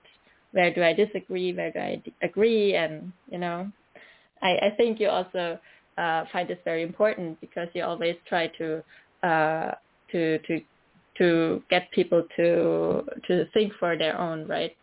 [0.51, 3.69] where do I disagree where do I agree and you know
[4.41, 5.59] I I think you also
[5.97, 8.83] uh, find this very important because you always try to
[9.23, 9.71] uh,
[10.11, 10.61] to to
[11.17, 14.75] to get people to to think for their own, right?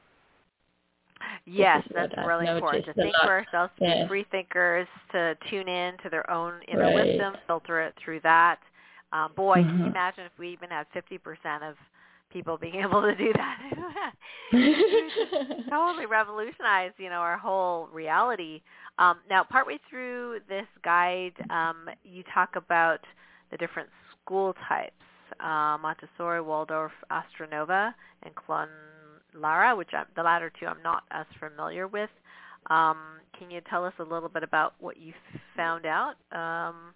[1.47, 4.03] Yes, that's really important to think for ourselves, to yeah.
[4.03, 6.95] be free thinkers, to tune in to their own inner right.
[6.95, 8.59] wisdom, filter it through that.
[9.13, 9.69] Um, boy, mm-hmm.
[9.69, 9.91] can you mm-hmm.
[9.91, 11.77] imagine if we even had 50% of
[12.33, 14.13] people being able to do that?
[15.71, 18.63] totally revolutionize, you know, our whole reality.
[18.99, 23.01] Um, now, partway through this guide, um, you talk about
[23.51, 23.89] the different
[24.25, 24.93] school types
[25.41, 31.27] uh, Montessori, Waldorf, Astra Nova, and Clonlara, which I'm, the latter two I'm not as
[31.39, 32.11] familiar with.
[32.71, 32.97] Um,
[33.39, 35.13] can you tell us a little bit about what you
[35.57, 36.15] found out?
[36.33, 36.95] Um,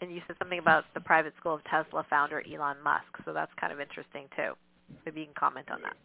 [0.00, 3.52] and you said something about the private school of Tesla founder Elon Musk, so that's
[3.60, 4.52] kind of interesting too.
[5.04, 5.96] Maybe you can comment on that.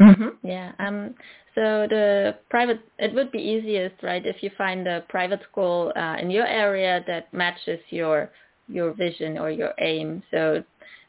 [0.00, 0.46] Mm-hmm.
[0.46, 0.72] Yeah.
[0.78, 1.14] Um,
[1.54, 6.16] so the private, it would be easiest, right, if you find a private school uh,
[6.20, 8.30] in your area that matches your
[8.68, 10.22] your vision or your aim.
[10.30, 10.62] So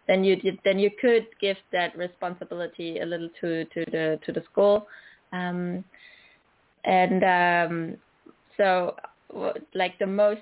[0.08, 4.44] then you then you could give that responsibility a little to to the to the
[4.52, 4.88] school,
[5.32, 5.84] um,
[6.84, 7.98] and um,
[8.58, 8.96] so
[9.76, 10.42] like the most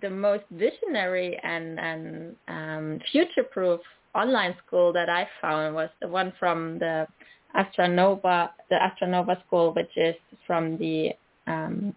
[0.00, 3.80] the most visionary and and um, future proof
[4.14, 7.06] online school that I found was the one from the
[7.54, 10.14] Astra Nova the Astra Nova school, which is
[10.46, 11.10] from the
[11.46, 11.94] um,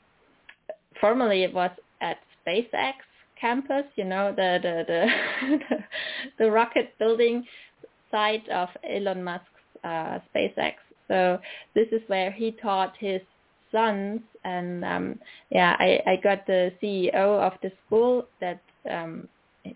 [0.99, 2.93] formerly it was at SpaceX
[3.39, 5.77] campus, you know, the the the,
[6.45, 7.45] the rocket building
[8.11, 9.45] site of Elon Musk's
[9.83, 10.73] uh, SpaceX.
[11.07, 11.39] So
[11.75, 13.21] this is where he taught his
[13.71, 15.19] sons, and um,
[15.51, 19.27] yeah, I, I got the CEO of the school that um,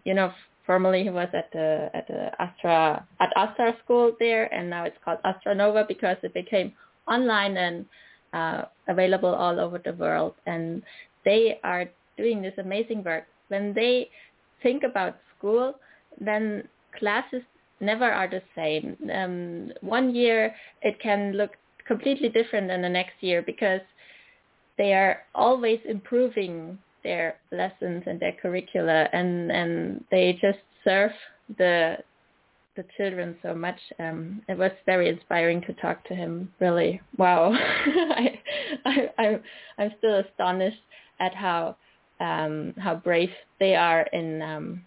[0.03, 0.31] you know
[0.65, 4.97] formerly he was at the at the Astra at Astra school there, and now it's
[5.03, 6.73] called Astra Nova because it became
[7.07, 7.85] online and
[8.33, 10.81] uh, available all over the world, and
[11.25, 11.85] they are
[12.17, 14.09] doing this amazing work when they
[14.63, 15.75] think about school,
[16.19, 17.43] then classes
[17.79, 18.97] never are the same.
[19.13, 21.51] Um, one year it can look
[21.87, 23.81] completely different than the next year because
[24.77, 31.11] they are always improving their lessons and their curricula and, and they just serve
[31.57, 31.97] the
[32.75, 33.79] the children so much.
[33.99, 36.53] Um, it was very inspiring to talk to him.
[36.61, 37.51] Really, wow!
[37.53, 38.39] I,
[38.85, 39.41] I, I'm
[39.77, 40.81] I'm still astonished
[41.19, 41.75] at how
[42.19, 43.29] um, how brave
[43.59, 44.81] they are in um,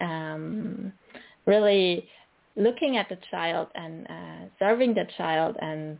[0.00, 0.92] um,
[1.46, 2.08] really
[2.56, 5.98] looking at the child and uh, serving the child and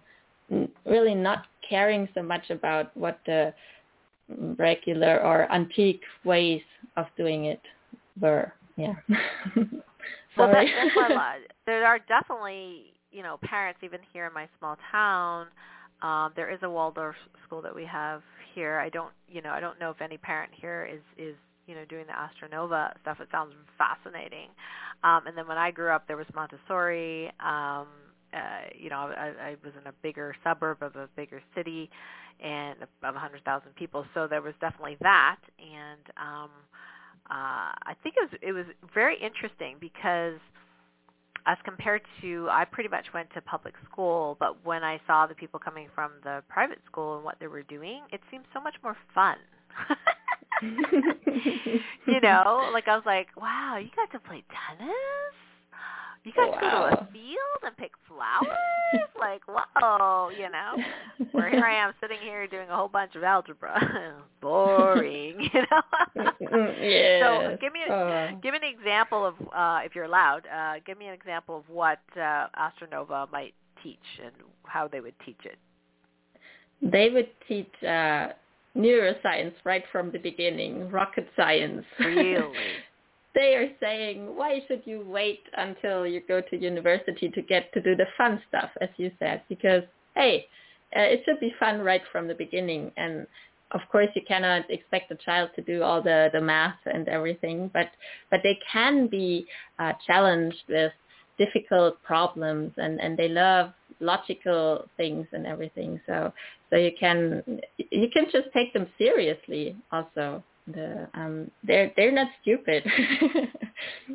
[0.84, 3.52] really not caring so much about what the
[4.58, 6.62] regular or antique ways
[6.96, 7.60] of doing it
[8.20, 8.52] were.
[8.76, 8.94] Yeah.
[10.36, 11.40] well, that, that's.
[11.66, 15.48] There are definitely, you know, parents even here in my small town.
[16.02, 18.22] Um, there is a Waldorf school that we have
[18.54, 18.78] here.
[18.78, 21.34] I don't, you know, I don't know if any parent here is is
[21.66, 23.18] you know doing the Astra Nova stuff.
[23.20, 24.48] It sounds fascinating.
[25.04, 27.32] Um, and then when I grew up, there was Montessori.
[27.40, 27.86] Um,
[28.34, 31.88] uh, you know, I, I was in a bigger suburb of a bigger city,
[32.42, 34.04] and of 100,000 people.
[34.14, 36.50] So there was definitely that, and um,
[37.30, 40.38] uh, I think it was it was very interesting because
[41.46, 45.34] as compared to I pretty much went to public school, but when I saw the
[45.34, 48.74] people coming from the private school and what they were doing, it seemed so much
[48.82, 49.36] more fun.
[50.62, 55.37] you know, like I was like, wow, you got to play tennis?
[56.28, 56.90] You guys wow.
[56.90, 59.08] go to a field and pick flowers?
[59.18, 60.76] like, whoa, you know?
[61.32, 64.14] Where here I am sitting here doing a whole bunch of algebra.
[64.42, 66.32] Boring, you know?
[66.78, 67.48] yeah.
[67.48, 68.30] So give me a, uh.
[68.42, 71.64] give me an example of, uh, if you're allowed, uh, give me an example of
[71.70, 74.32] what uh, Astra Nova might teach and
[74.64, 75.56] how they would teach it.
[76.82, 78.28] They would teach uh,
[78.76, 81.86] neuroscience right from the beginning, rocket science.
[81.98, 82.52] Really?
[83.38, 87.80] They are saying, why should you wait until you go to university to get to
[87.80, 89.42] do the fun stuff, as you said?
[89.48, 89.84] Because,
[90.16, 90.46] hey,
[90.96, 92.90] uh, it should be fun right from the beginning.
[92.96, 93.28] And
[93.70, 97.70] of course, you cannot expect a child to do all the, the math and everything,
[97.72, 97.86] but,
[98.28, 99.46] but they can be
[99.78, 100.92] uh, challenged with
[101.38, 103.70] difficult problems and, and they love
[104.00, 106.00] logical things and everything.
[106.06, 106.32] So,
[106.70, 112.28] so you can, you can just take them seriously also the um they're they're not
[112.42, 112.84] stupid.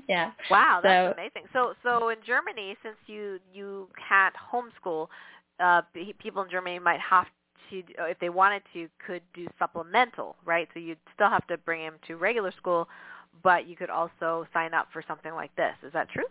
[0.10, 0.32] Yeah.
[0.52, 1.48] Wow that's so, amazing.
[1.54, 5.08] So so in germany since you you can't homeschool
[5.60, 5.82] uh
[6.20, 7.28] people in germany might have
[7.70, 10.68] to if they wanted to could do supplemental right?
[10.74, 12.89] So you'd still have to bring him to regular school
[13.42, 15.74] but you could also sign up for something like this.
[15.86, 16.26] Is that true?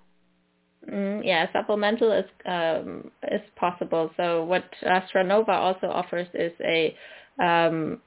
[0.90, 4.10] Mm, yeah, supplemental is um, is possible.
[4.16, 6.96] So what Astra Nova also offers is a
[7.42, 8.00] um,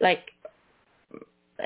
[0.00, 0.20] like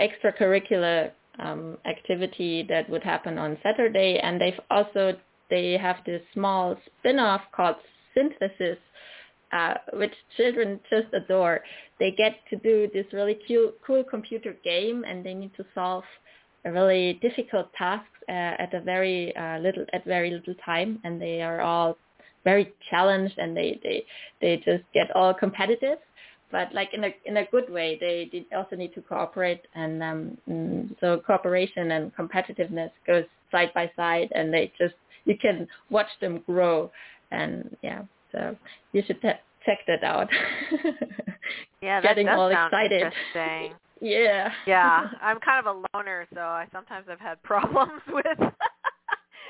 [0.01, 5.17] extracurricular um, activity that would happen on Saturday, and they've also
[5.51, 7.77] they have this small spin-off called
[8.15, 8.79] Synthesis,
[9.53, 11.61] uh, which children just adore.
[12.01, 16.05] They get to do this really cute, cool computer game, and they need to solve
[16.65, 21.43] really difficult tasks uh, at a very uh, little at very little time, and they
[21.43, 21.97] are all
[22.45, 24.05] very challenged, and they they
[24.41, 25.99] they just get all competitive
[26.55, 27.99] but like in a in a good way.
[28.01, 33.73] They, they also need to cooperate, and um, mm, so cooperation and competitiveness goes side
[33.75, 36.93] by side, and they just you can watch them grow,
[37.33, 38.57] and yeah, so
[38.93, 40.29] you should te- check that out.
[41.83, 43.03] yeah, that getting does all sound excited.
[43.03, 43.77] Interesting.
[44.01, 44.53] yeah.
[44.69, 48.39] Yeah, I'm kind of a loner, so I sometimes I've had problems with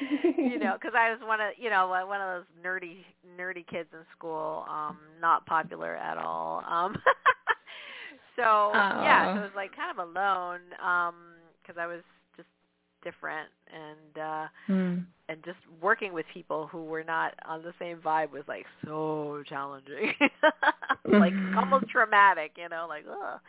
[0.00, 3.04] you know, because I was one of you know one of those nerdy
[3.38, 6.62] nerdy kids in school, um, not popular at all.
[6.68, 6.94] Um,
[8.36, 12.02] so yeah, so it was like kind of alone because um, I was
[12.36, 12.48] just
[13.02, 15.04] different and uh, mm.
[15.28, 19.42] And just working with people who were not on the same vibe was like so
[19.48, 20.12] challenging,
[21.06, 23.40] like almost traumatic, you know, like ugh.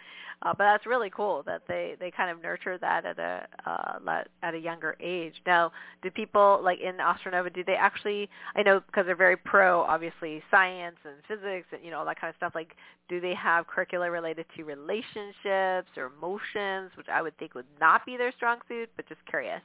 [0.42, 4.24] Uh, but that's really cool that they they kind of nurture that at a uh,
[4.44, 5.34] at a younger age.
[5.46, 5.72] Now,
[6.02, 7.50] do people like in Astra Nova?
[7.50, 8.30] Do they actually?
[8.56, 12.20] I know because they're very pro, obviously, science and physics and you know all that
[12.20, 12.54] kind of stuff.
[12.54, 12.76] Like,
[13.08, 18.06] do they have curricula related to relationships or emotions, which I would think would not
[18.06, 18.90] be their strong suit?
[18.96, 19.62] But just curious.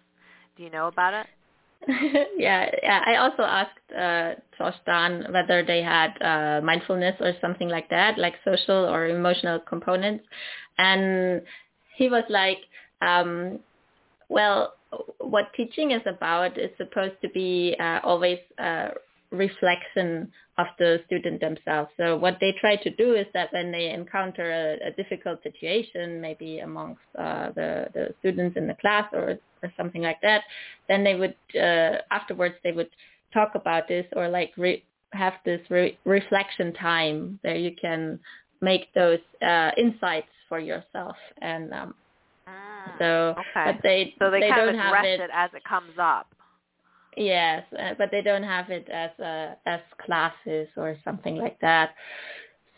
[0.56, 1.26] Do you know about it?
[2.36, 7.68] yeah, yeah, I also asked uh, Josh Dahn whether they had uh, mindfulness or something
[7.68, 10.24] like that, like social or emotional components,
[10.78, 11.42] and
[11.96, 12.58] he was like,
[13.00, 13.60] um,
[14.28, 14.74] "Well,
[15.18, 18.90] what teaching is about is supposed to be uh, always uh,
[19.30, 21.90] reflection of the student themselves.
[21.96, 26.20] So what they try to do is that when they encounter a, a difficult situation,
[26.20, 30.42] maybe amongst uh, the, the students in the class or, or something like that,
[30.88, 32.90] then they would, uh, afterwards they would
[33.32, 38.18] talk about this or like re- have this re- reflection time where you can
[38.60, 41.16] make those uh, insights for yourself.
[41.40, 41.94] And um,
[42.46, 43.72] Ah, so, okay.
[43.72, 45.20] but they so they they kind don't of address it.
[45.20, 46.34] it as it comes up.
[47.16, 51.94] Yes, uh, but they don't have it as uh, as classes or something like that.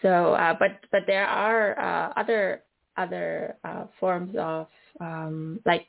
[0.01, 2.63] So, uh, but but there are uh, other
[2.97, 4.67] other uh, forms of
[5.01, 5.87] um, like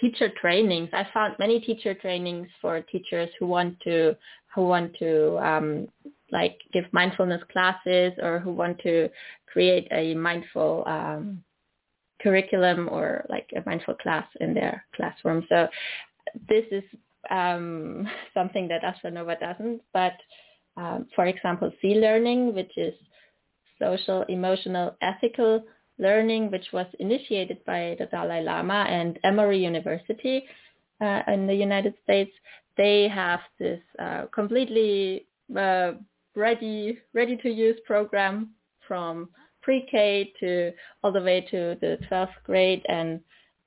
[0.00, 0.88] teacher trainings.
[0.92, 4.16] I found many teacher trainings for teachers who want to
[4.54, 5.88] who want to um,
[6.32, 9.08] like give mindfulness classes or who want to
[9.46, 11.42] create a mindful um,
[12.20, 15.44] curriculum or like a mindful class in their classroom.
[15.48, 15.68] So
[16.48, 16.84] this is
[17.30, 19.82] um, something that Astra Nova doesn't.
[19.92, 20.14] But
[20.76, 22.94] um, for example, SEE Learning, which is
[23.78, 25.62] social, emotional, ethical
[25.98, 30.44] learning, which was initiated by the Dalai Lama and Emory University
[31.00, 32.30] uh, in the United States,
[32.76, 35.92] they have this uh, completely uh,
[36.34, 38.50] ready ready to use program
[38.86, 39.28] from
[39.62, 40.72] pre-K to
[41.02, 43.20] all the way to the 12th grade, and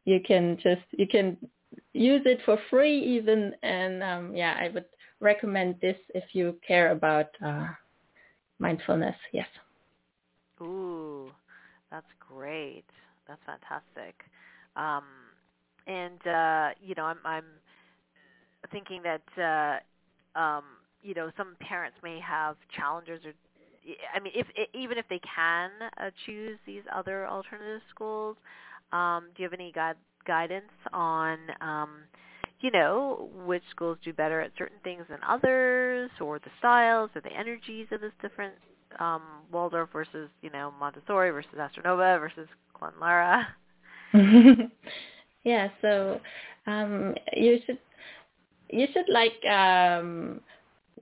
[0.05, 1.37] you can just you can
[1.93, 3.53] use it for free even.
[3.63, 4.85] And um, yeah, I would
[5.19, 7.67] recommend this if you care about uh,
[8.59, 9.15] mindfulness.
[9.33, 9.47] Yes.
[10.61, 11.31] Ooh,
[11.91, 12.85] that's great.
[13.27, 14.15] That's fantastic.
[14.75, 15.03] Um,
[15.87, 17.45] and uh, you know, I'm I'm
[18.71, 19.21] thinking that
[20.35, 20.63] uh, um,
[21.01, 23.33] you know some parents may have challenges or
[24.13, 28.37] I mean, if even if they can uh, choose these other alternative schools,
[28.91, 31.89] um, do you have any guide, guidance on, um,
[32.61, 37.21] you know, which schools do better at certain things than others, or the styles or
[37.21, 38.53] the energies of this different
[38.99, 43.45] um, Waldorf versus, you know, Montessori versus Astra Nova versus Clonlara?
[45.43, 46.19] yeah, so
[46.67, 47.79] um, you should
[48.69, 50.41] you should like um,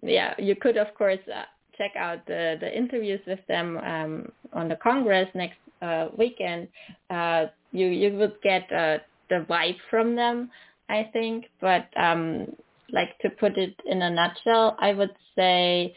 [0.02, 1.20] yeah you could of course.
[1.34, 1.44] Uh,
[1.78, 6.68] check out the, the interviews with them um, on the Congress next uh, weekend,
[7.10, 8.98] uh, you you would get uh,
[9.30, 10.50] the vibe from them,
[10.90, 11.46] I think.
[11.62, 12.48] But um,
[12.92, 15.94] like to put it in a nutshell, I would say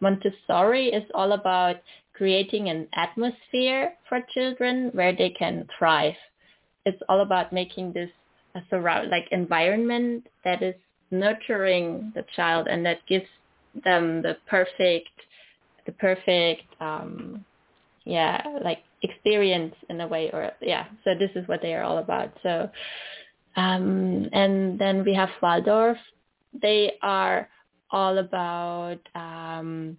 [0.00, 1.76] Montessori is all about
[2.14, 6.14] creating an atmosphere for children where they can thrive.
[6.84, 8.10] It's all about making this
[8.54, 10.74] a surround like environment that is
[11.10, 13.26] nurturing the child and that gives
[13.84, 15.10] them the perfect
[15.86, 17.44] the perfect um
[18.04, 21.98] yeah like experience in a way or yeah so this is what they are all
[21.98, 22.30] about.
[22.42, 22.70] So
[23.56, 25.98] um and then we have Waldorf.
[26.60, 27.48] They are
[27.90, 29.98] all about um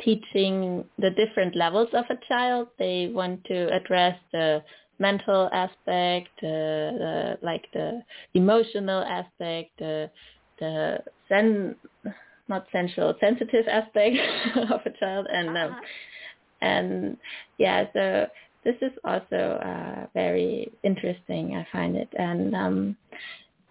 [0.00, 2.68] teaching the different levels of a child.
[2.78, 4.62] They want to address the
[4.98, 8.02] mental aspect uh, the like the
[8.34, 10.10] emotional aspect the
[10.58, 11.76] the sen
[12.48, 14.16] not sensual, sensitive aspect
[14.70, 15.80] of a child, and um, uh-huh.
[16.62, 17.16] And
[17.58, 18.26] yeah, so
[18.64, 21.56] this is also uh, very interesting.
[21.56, 22.96] I find it, and um,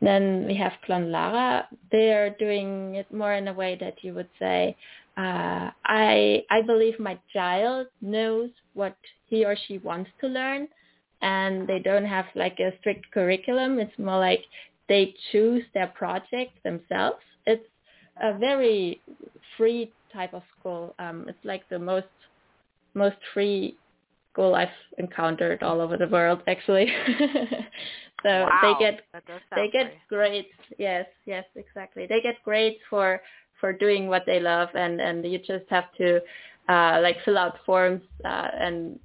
[0.01, 1.65] then we have Clonlara.
[1.91, 4.75] They are doing it more in a way that you would say,
[5.17, 8.95] uh, I I believe my child knows what
[9.27, 10.67] he or she wants to learn,
[11.21, 13.79] and they don't have like a strict curriculum.
[13.79, 14.43] It's more like
[14.89, 17.23] they choose their project themselves.
[17.45, 17.65] It's
[18.21, 19.01] a very
[19.57, 20.93] free type of school.
[20.99, 22.07] Um, it's like the most
[22.93, 23.77] most free
[24.31, 26.87] school I've encountered all over the world, actually.
[28.23, 28.59] so wow.
[28.61, 29.01] they get
[29.55, 30.47] they get grades.
[30.77, 32.05] Yes, yes, exactly.
[32.07, 33.21] They get grades for
[33.59, 36.21] for doing what they love, and and you just have to
[36.69, 38.99] uh, like fill out forms uh, and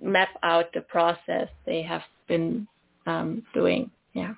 [0.00, 2.68] map out the process they have been
[3.06, 4.34] um, doing yeah.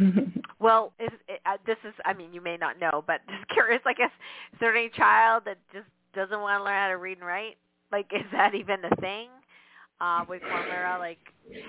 [0.60, 1.10] well, is,
[1.46, 4.10] uh, this is, I mean, you may not know, but just curious, I guess,
[4.52, 7.56] is there any child that just doesn't want to learn how to read and write?
[7.96, 9.28] Like, is that even a thing?
[10.02, 11.18] Uh, would Clonlara, like,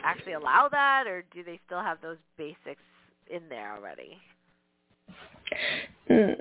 [0.03, 2.81] actually allow that, or do they still have those basics
[3.31, 4.17] in there already?
[6.09, 6.35] Mm,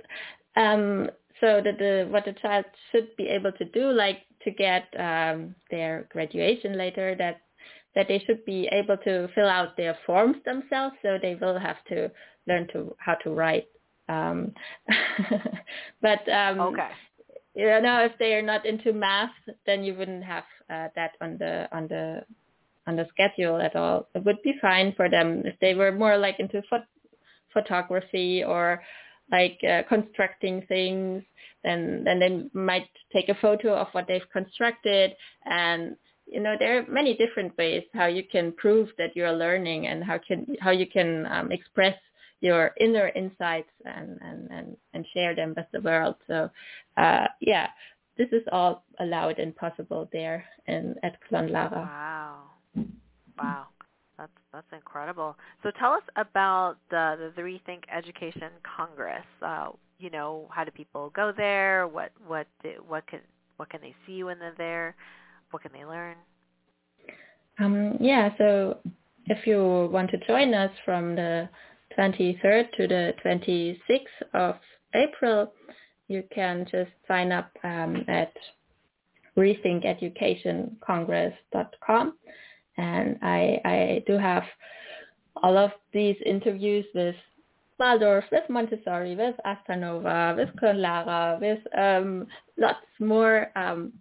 [0.57, 1.11] um,
[1.41, 5.55] so that the what the child should be able to do, like to get um,
[5.71, 7.43] their graduation later, that
[7.95, 11.77] that they should be able to fill out their forms themselves, so they will have
[11.89, 12.11] to
[12.49, 13.69] learn to how to write.
[14.09, 14.53] Um,
[16.03, 16.91] but um, okay.
[17.57, 19.31] You know, if they are not into math,
[19.65, 22.23] then you wouldn't have uh, that on the on the
[22.87, 24.09] on the schedule at all.
[24.15, 26.87] It would be fine for them if they were more like into phot-
[27.55, 28.83] photography or
[29.33, 31.23] like uh, constructing things.
[31.65, 35.13] Then then they might take a photo of what they've constructed,
[35.47, 35.97] and
[36.27, 40.05] you know there are many different ways how you can prove that you're learning and
[40.05, 41.97] how can how you can um, express
[42.41, 46.17] your inner insights and, and, and, and share them with the world.
[46.27, 46.51] So
[46.97, 47.69] uh, yeah,
[48.19, 51.73] this is all allowed and possible there in at Clonlara.
[51.73, 52.43] Wow.
[53.39, 53.67] Wow.
[54.19, 55.37] That's that's incredible.
[55.63, 59.27] So tell us about the the Rethink Education Congress.
[59.43, 59.69] Uh,
[59.99, 61.87] you know, how do people go there?
[61.87, 62.47] What what
[62.89, 63.21] what can
[63.59, 64.95] what can they see when they're there?
[65.51, 66.17] What can they learn?
[67.59, 68.79] Um, yeah, so
[69.27, 71.49] if you want to join us from the
[71.99, 74.57] 23rd to the 26th of
[74.95, 75.53] April,
[76.09, 78.33] you can just sign up um, at
[79.37, 82.19] rethinkeducationcongress.com.
[82.79, 84.45] And I, I do have
[85.43, 87.17] all of these interviews with
[87.79, 92.27] Waldorf, with Montessori, with Astra Nova, with Clonlara, with um,
[92.57, 93.51] lots more.
[93.57, 93.93] Um,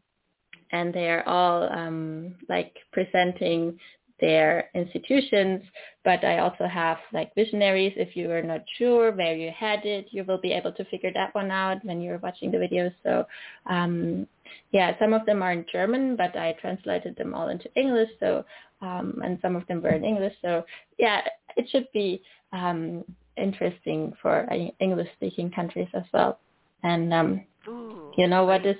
[0.72, 3.78] and they're all um, like presenting
[4.20, 5.62] their institutions,
[6.04, 7.94] but I also have like visionaries.
[7.96, 11.36] If you are not sure where you're headed, you will be able to figure that
[11.36, 12.94] one out when you're watching the videos.
[13.04, 13.26] So
[13.66, 14.28] um,
[14.72, 18.10] yeah, some of them are in German, but I translated them all into English.
[18.20, 18.46] So
[18.82, 20.34] um, and some of them were in English.
[20.42, 20.66] So
[20.98, 21.22] yeah,
[21.58, 22.22] it should be
[22.54, 23.04] um,
[23.38, 24.48] interesting for
[24.80, 26.40] English-speaking countries as well.
[26.84, 28.78] And um, Ooh, you know what is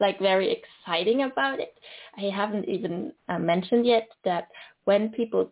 [0.00, 1.74] like very exciting about it?
[2.16, 4.48] I haven't even uh, mentioned yet that
[4.84, 5.50] when people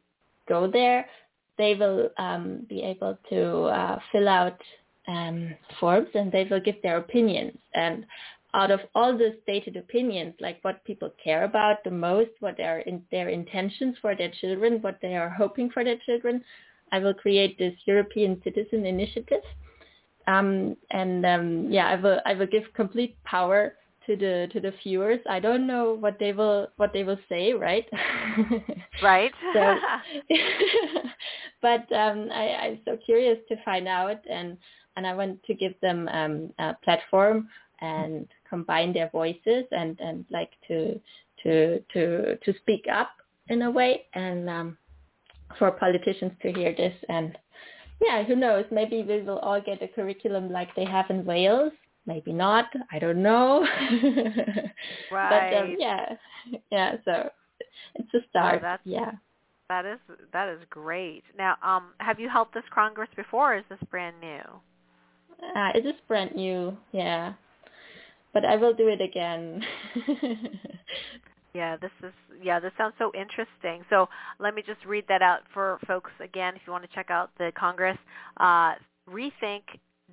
[0.48, 1.06] go there,
[1.58, 4.58] they will um, be able to uh, fill out
[5.08, 7.56] um, forms and they will give their opinions.
[7.74, 8.06] And
[8.54, 12.80] out of all the stated opinions, like what people care about the most, what are
[12.80, 16.42] in their intentions for their children, what they are hoping for their children,
[16.92, 19.42] I will create this European Citizen Initiative.
[20.26, 23.74] Um, and um, yeah, I will I will give complete power
[24.10, 25.20] to the to the viewers.
[25.28, 27.86] I don't know what they will what they will say, right?
[29.02, 29.32] right.
[29.54, 29.76] so,
[31.62, 34.56] but um, I, I'm so curious to find out, and
[34.96, 37.48] and I want to give them um, a platform
[37.80, 41.00] and combine their voices and and like to
[41.44, 43.10] to to to speak up
[43.48, 44.76] in a way and um,
[45.58, 47.38] for politicians to hear this and
[48.02, 48.64] yeah, who knows?
[48.70, 51.72] Maybe we will all get a curriculum like they have in Wales
[52.10, 52.66] maybe not.
[52.90, 53.64] I don't know.
[55.12, 55.52] right.
[55.52, 56.16] But um, yeah,
[56.72, 56.96] yeah.
[57.04, 57.30] So
[57.94, 58.62] it's a start.
[58.64, 59.12] Oh, yeah.
[59.68, 60.00] That is
[60.32, 61.22] that is great.
[61.38, 63.54] Now, um, have you helped this Congress before?
[63.54, 64.42] or Is this brand new?
[65.56, 66.76] Uh, it is brand new.
[66.92, 67.34] Yeah.
[68.34, 69.62] But I will do it again.
[71.54, 73.84] yeah, this is yeah, this sounds so interesting.
[73.88, 74.08] So
[74.40, 76.54] let me just read that out for folks again.
[76.56, 77.98] If you want to check out the Congress,
[78.38, 78.74] uh,
[79.08, 79.62] rethink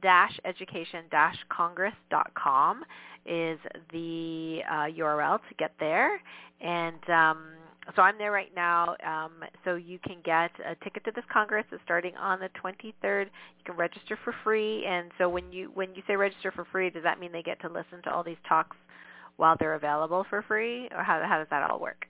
[0.03, 2.83] education-congress.com
[3.25, 3.59] is
[3.91, 6.21] the uh, URL to get there.
[6.61, 7.57] And um,
[7.95, 8.95] so I'm there right now.
[9.05, 11.65] Um, so you can get a ticket to this congress.
[11.71, 13.25] It's starting on the 23rd.
[13.25, 14.85] You can register for free.
[14.85, 17.59] And so when you when you say register for free, does that mean they get
[17.61, 18.75] to listen to all these talks
[19.37, 22.05] while they're available for free, or how how does that all work?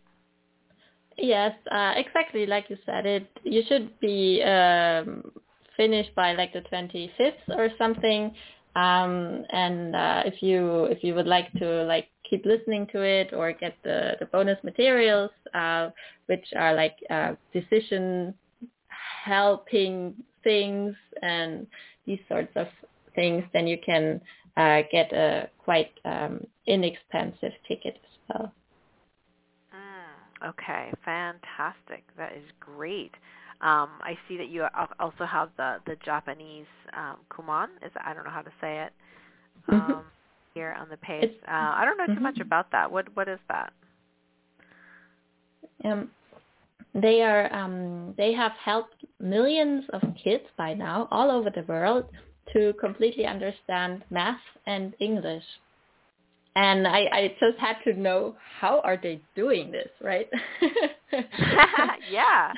[1.18, 3.06] Yes, uh, exactly like you said.
[3.06, 5.32] It you should be um,
[5.78, 8.34] finished by like the 25th or something.
[8.75, 13.34] Um, and uh, if you if you would like to like keep listening to it
[13.34, 15.89] or get the, the bonus materials, uh,
[16.28, 18.34] which are like uh, decision
[19.25, 20.13] helping
[20.43, 21.67] things and
[22.05, 22.67] these sorts of
[23.15, 24.21] things, then you can
[24.57, 28.53] uh, get a quite um, inexpensive ticket as well.
[29.73, 32.03] Mm, okay, fantastic.
[32.17, 33.15] That is great.
[33.60, 34.66] Um, I see that you
[34.99, 37.68] also have the the Japanese um, kumon.
[37.84, 38.93] Is I don't know how to say it
[39.70, 39.91] mm-hmm.
[39.93, 40.03] um,
[40.53, 41.32] here on the page.
[41.47, 42.24] Uh, I don't know too mm-hmm.
[42.24, 42.91] much about that.
[42.91, 43.74] What what is that?
[45.84, 46.10] Um,
[46.93, 52.05] they are um, they have helped millions of kids by now all over the world
[52.53, 55.43] to completely understand math and English
[56.58, 60.28] and I, I just had to know how are they doing this, right?
[62.12, 62.51] yeah,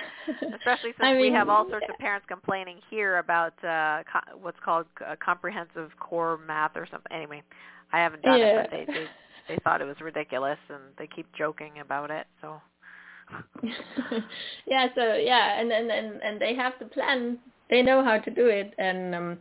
[0.56, 1.94] especially since I mean, we have all sorts yeah.
[1.94, 7.12] of parents complaining here about uh, co- what's called uh, comprehensive core math or something.
[7.12, 7.44] Anyway,
[7.92, 8.46] I haven't done yeah.
[8.46, 9.06] it, but they, they
[9.50, 12.26] they thought it was ridiculous, and they keep joking about it.
[12.42, 12.62] So.
[14.66, 14.88] yeah.
[14.96, 17.38] So yeah, and and and and they have the plan.
[17.70, 19.38] They know how to do it, and um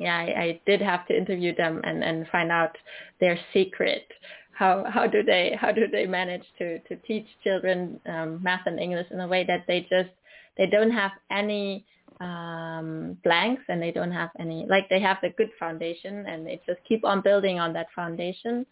[0.00, 2.76] yeah, I, I did have to interview them and, and find out
[3.20, 4.06] their secret.
[4.52, 8.80] How how do they how do they manage to to teach children um, math and
[8.80, 10.10] English in a way that they just
[10.56, 11.84] they don't have any
[12.20, 16.60] um, blanks and they don't have any like they have the good foundation and they
[16.66, 18.66] just keep on building on that foundation.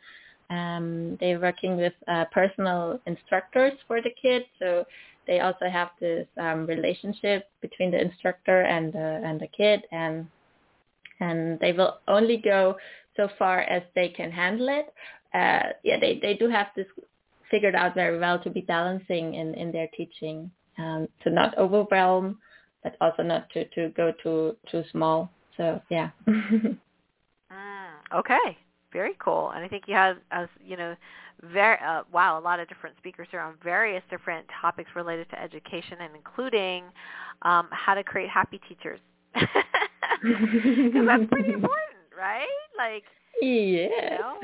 [0.50, 4.86] Um, they're working with uh, personal instructors for the kids, so
[5.26, 10.26] they also have this um, relationship between the instructor and the and the kid, and
[11.20, 12.76] and they will only go
[13.16, 14.92] so far as they can handle it.
[15.34, 16.86] Uh, yeah, they they do have this
[17.50, 22.38] figured out very well to be balancing in in their teaching, um, to not overwhelm,
[22.82, 25.30] but also not to to go too too small.
[25.56, 26.10] So yeah.
[26.28, 26.78] mm,
[28.14, 28.56] okay,
[28.92, 29.50] very cool.
[29.54, 30.96] And I think you have, as you know,
[31.42, 35.40] very uh, wow, a lot of different speakers here on various different topics related to
[35.40, 36.84] education, and including
[37.42, 39.00] um, how to create happy teachers.
[40.92, 42.46] Because that's pretty important, right?
[42.76, 43.04] Like,
[43.40, 43.86] yeah.
[43.86, 44.38] You know,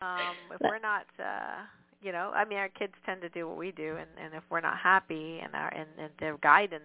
[0.00, 1.64] um, if we're not, uh,
[2.02, 4.42] you know, I mean, our kids tend to do what we do, and, and if
[4.50, 6.84] we're not happy, and our and, and their guidance,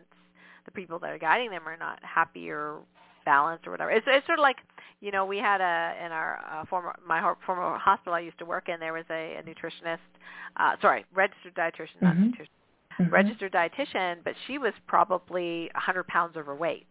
[0.66, 2.80] the people that are guiding them are not happy or
[3.26, 3.92] balanced or whatever.
[3.92, 4.58] It's it's sort of like
[5.02, 8.46] you know we had a in our uh, former my former hospital I used to
[8.46, 10.00] work in there was a, a nutritionist,
[10.58, 12.06] uh, sorry registered dietitian mm-hmm.
[12.06, 13.14] not nutritionist, mm-hmm.
[13.14, 16.88] registered dietitian, but she was probably a 100 pounds overweight.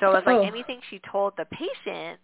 [0.00, 0.42] So it was like oh.
[0.42, 2.20] anything she told the patient,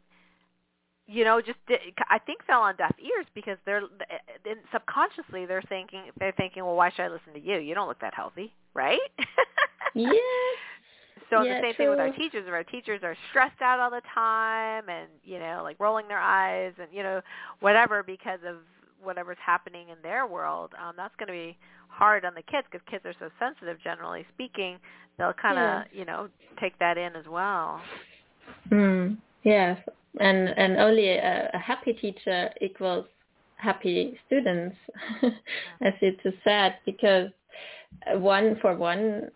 [1.06, 5.46] you know, just did, I think fell on deaf ears because they're eh, then subconsciously
[5.46, 7.58] they're thinking they're thinking, well, why should I listen to you?
[7.58, 9.00] You don't look that healthy, right?
[9.94, 10.14] yes.
[11.30, 11.84] So yeah, the same true.
[11.84, 12.44] thing with our teachers.
[12.46, 16.18] If our teachers are stressed out all the time and you know, like rolling their
[16.18, 17.22] eyes and you know,
[17.60, 18.56] whatever because of
[19.02, 21.56] whatever's happening in their world, um, that's going to be
[21.88, 24.78] hard on the kids because kids are so sensitive, generally speaking.
[25.18, 25.98] They'll kind of yeah.
[25.98, 26.28] you know
[26.60, 27.80] take that in as well.
[28.70, 29.78] Mm, yes,
[30.20, 33.06] and and only a, a happy teacher equals
[33.56, 34.76] happy students,
[35.80, 37.28] as you just said, because
[38.14, 39.30] one for one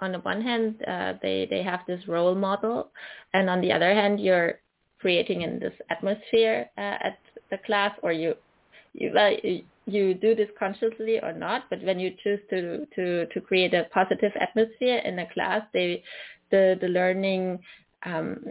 [0.00, 2.90] on the one hand, uh, they they have this role model,
[3.34, 4.60] and on the other hand, you're
[5.00, 7.18] creating in this atmosphere uh, at
[7.50, 8.34] the class, or you
[8.98, 9.34] you well,
[9.86, 13.84] you do this consciously or not, but when you choose to to to create a
[13.92, 16.02] positive atmosphere in a class, they
[16.50, 17.58] the the learning
[18.04, 18.44] um,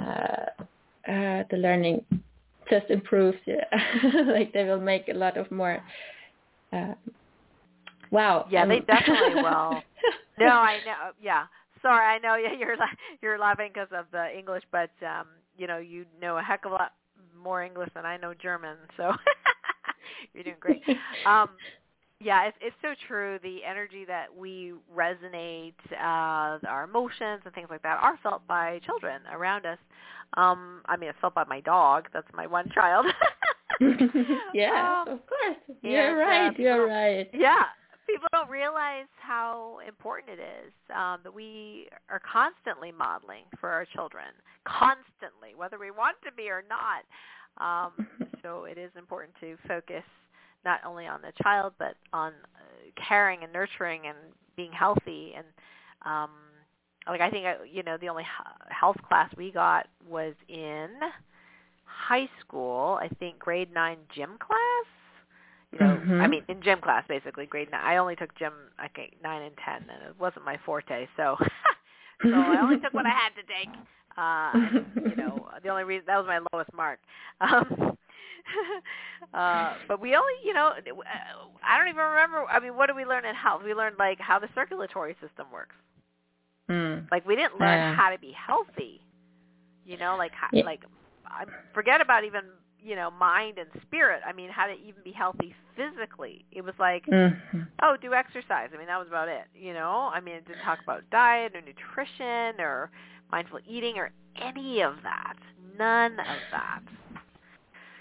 [0.00, 0.46] uh,
[1.08, 2.04] uh, the learning
[2.70, 3.38] just improves.
[3.46, 3.64] Yeah.
[4.26, 5.82] like they will make a lot of more.
[6.72, 6.94] Uh,
[8.10, 8.46] wow.
[8.50, 9.82] Yeah, um, they definitely will.
[10.38, 11.12] no, I know.
[11.20, 11.44] Yeah.
[11.82, 12.76] Sorry, I know you're
[13.22, 15.26] you're laughing because of the English, but um,
[15.56, 16.92] you know you know a heck of a lot
[17.36, 19.12] more English than I know German, so
[20.34, 20.82] you're doing great.
[21.26, 21.50] Um,
[22.20, 23.38] yeah, it's it's so true.
[23.42, 28.80] The energy that we resonate, uh, our emotions and things like that are felt by
[28.84, 29.78] children around us.
[30.34, 32.08] Um, I mean, it's felt by my dog.
[32.12, 33.06] That's my one child.
[34.52, 35.78] yeah, um, of course.
[35.82, 36.48] You're and, right.
[36.48, 37.30] Uh, you're right.
[37.32, 37.62] Yeah,
[38.08, 43.84] people don't realize how important it is um, that we are constantly modeling for our
[43.84, 44.26] children,
[44.64, 47.04] constantly, whether we want to be or not.
[47.58, 48.06] Um,
[48.42, 50.04] so it is important to focus
[50.64, 54.16] not only on the child but on uh, caring and nurturing and
[54.56, 55.46] being healthy and
[56.04, 56.30] um,
[57.06, 58.24] like I think uh, you know the only
[58.68, 60.88] health class we got was in
[61.84, 62.98] high school.
[63.00, 64.86] I think grade nine gym class
[65.72, 66.20] you know, mm-hmm.
[66.20, 67.82] I mean, in gym class, basically, grade nine.
[67.84, 71.06] I only took gym, I think, nine and ten, and it wasn't my forte.
[71.16, 71.36] So,
[72.22, 73.74] so I only took what I had to take.
[74.16, 76.98] Uh, and, you know, the only reason that was my lowest mark.
[77.40, 77.96] Um,
[79.34, 80.72] uh, but we only, you know,
[81.62, 82.46] I don't even remember.
[82.48, 83.60] I mean, what did we learn in health?
[83.62, 85.74] We learned like how the circulatory system works.
[86.70, 87.10] Mm.
[87.10, 87.94] Like we didn't learn yeah.
[87.94, 89.02] how to be healthy.
[89.84, 90.64] You know, like how, yeah.
[90.64, 90.80] like
[91.26, 91.44] I
[91.74, 92.42] forget about even
[92.82, 94.20] you know, mind and spirit.
[94.26, 96.44] I mean, how to even be healthy physically.
[96.52, 97.60] It was like, mm-hmm.
[97.82, 98.70] oh, do exercise.
[98.74, 99.44] I mean, that was about it.
[99.54, 102.90] You know, I mean, it didn't talk about diet or nutrition or
[103.30, 104.10] mindful eating or
[104.40, 105.34] any of that.
[105.78, 106.80] None of that.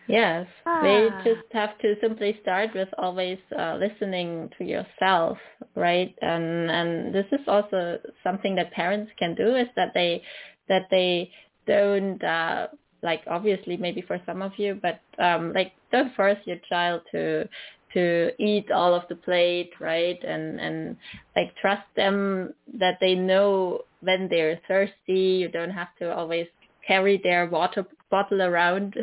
[0.07, 0.81] Yes, ah.
[0.81, 5.37] they just have to simply start with always uh, listening to yourself,
[5.75, 6.15] right?
[6.21, 10.23] And and this is also something that parents can do is that they
[10.69, 11.29] that they
[11.65, 12.67] don't uh,
[13.03, 17.47] like obviously maybe for some of you, but um, like don't force your child to
[17.93, 20.21] to eat all of the plate, right?
[20.23, 20.97] And and
[21.35, 25.39] like trust them that they know when they're thirsty.
[25.41, 26.47] You don't have to always
[26.87, 28.95] carry their water bottle around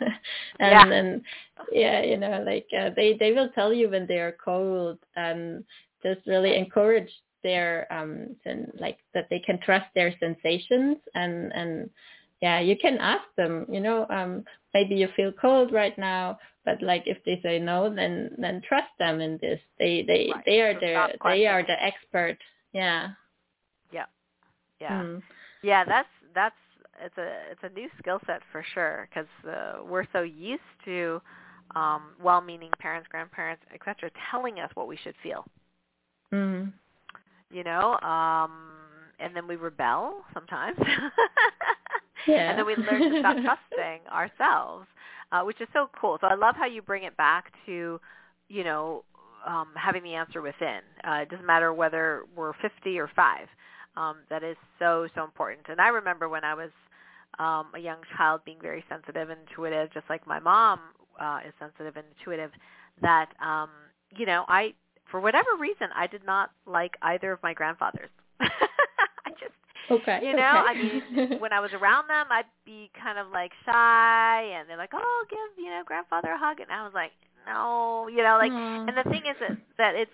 [0.60, 1.22] and
[1.70, 2.00] yeah.
[2.00, 5.64] yeah you know like uh, they they will tell you when they are cold and
[6.02, 7.10] just really encourage
[7.44, 11.88] their um sen- like that they can trust their sensations and and
[12.40, 16.80] yeah, you can ask them, you know, um, maybe you feel cold right now, but
[16.82, 19.60] like if they say no, then then trust them in this.
[19.78, 20.44] They they right.
[20.44, 22.38] they are so the they are the expert.
[22.72, 23.10] Yeah.
[23.92, 24.04] Yeah.
[24.80, 25.02] Yeah.
[25.02, 25.22] Mm.
[25.62, 26.54] Yeah, that's that's
[27.00, 31.20] it's a it's a new skill set for sure because uh, we're so used to
[31.74, 35.44] um, well-meaning parents, grandparents, etc., telling us what we should feel.
[36.32, 36.72] Mm.
[37.50, 38.52] You know, um,
[39.18, 40.78] and then we rebel sometimes.
[42.28, 42.50] Yeah.
[42.50, 44.86] and then we learn to stop trusting ourselves,
[45.32, 46.18] uh, which is so cool.
[46.20, 48.00] So I love how you bring it back to,
[48.48, 49.04] you know,
[49.46, 50.80] um, having the answer within.
[51.04, 53.48] Uh, it doesn't matter whether we're 50 or 5.
[53.96, 55.66] Um, that is so, so important.
[55.68, 56.70] And I remember when I was
[57.38, 60.80] um, a young child being very sensitive and intuitive, just like my mom
[61.20, 62.50] uh, is sensitive and intuitive,
[63.02, 63.70] that, um,
[64.16, 64.74] you know, I,
[65.10, 68.10] for whatever reason, I did not like either of my grandfathers.
[69.90, 70.20] Okay.
[70.20, 70.64] you know, okay.
[70.66, 71.02] I mean,
[71.38, 75.24] when I was around them, I'd be kind of like shy, and they're like, "Oh,
[75.30, 77.12] give you know grandfather a hug," and I was like,
[77.46, 78.52] "No," you know, like.
[78.86, 80.12] And the thing is that that it's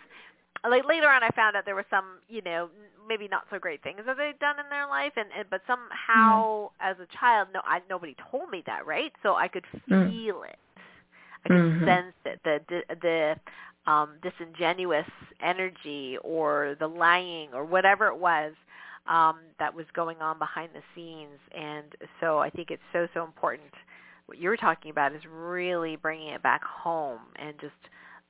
[0.69, 2.69] like later on, I found out there were some, you know,
[3.09, 6.71] maybe not so great things that they'd done in their life, and, and but somehow
[6.81, 9.13] as a child, no, I nobody told me that, right?
[9.23, 10.15] So I could Mm.
[10.25, 10.59] feel it,
[11.45, 11.85] I could Mhm.
[11.85, 15.07] sense it, the the the um disingenuous
[15.43, 18.53] energy or the lying or whatever it was
[19.07, 21.39] um, that was going on behind the scenes.
[21.57, 23.71] And so I think it's so, so important.
[24.27, 27.75] What you were talking about is really bringing it back home and just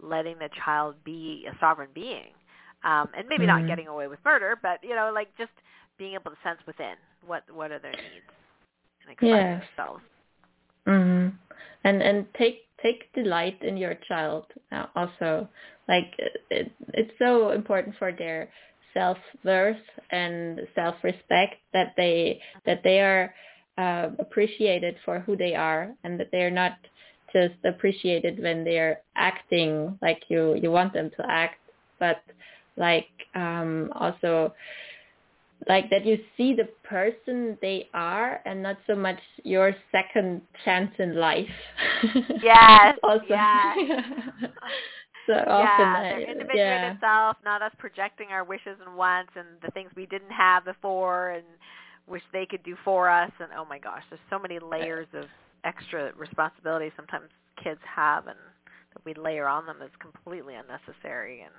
[0.00, 2.32] letting the child be a sovereign being.
[2.84, 3.68] Um, and maybe not Mhm.
[3.68, 5.52] getting away with murder, but, you know, like just
[5.98, 6.96] being able to sense within
[7.26, 8.26] what, what are their needs
[9.02, 9.62] and express Yes.
[9.76, 10.02] themselves.
[10.86, 11.28] hmm
[11.84, 15.48] And and take take delight in your child uh, also.
[15.88, 16.14] Like
[16.50, 18.50] it, it's so important for their
[18.94, 19.76] self worth
[20.10, 23.34] and self respect that they that they are
[23.76, 26.72] uh, appreciated for who they are and that they are not
[27.32, 31.58] just appreciated when they are acting like you you want them to act,
[31.98, 32.22] but
[32.76, 34.52] like um also
[35.68, 40.90] like that you see the person they are and not so much your second chance
[40.98, 41.48] in life.
[42.42, 43.24] Yes, also.
[43.28, 43.78] yes.
[45.26, 47.00] so often, yeah, I- their individuated yeah.
[47.00, 51.30] self, not us projecting our wishes and wants and the things we didn't have before
[51.30, 51.44] and
[52.06, 53.30] wish they could do for us.
[53.40, 55.24] And oh my gosh, there's so many layers of
[55.64, 57.28] extra responsibility sometimes
[57.62, 58.36] kids have, and
[58.92, 61.40] that we layer on them is completely unnecessary.
[61.42, 61.52] And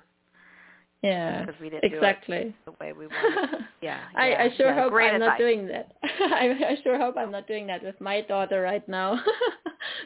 [1.02, 2.54] Yeah, because we didn't do it exactly.
[2.64, 3.60] the way we wanted.
[3.82, 5.92] Yeah, I, yeah, I sure yeah, hope I'm not doing that.
[6.02, 9.20] I, I sure hope I'm not doing that with my daughter right now.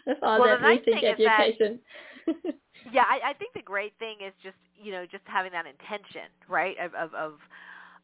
[0.07, 1.79] with all Well, that rethink thing that- education.
[2.93, 6.29] Yeah, I, I think the great thing is just you know just having that intention,
[6.49, 7.33] right, of of, of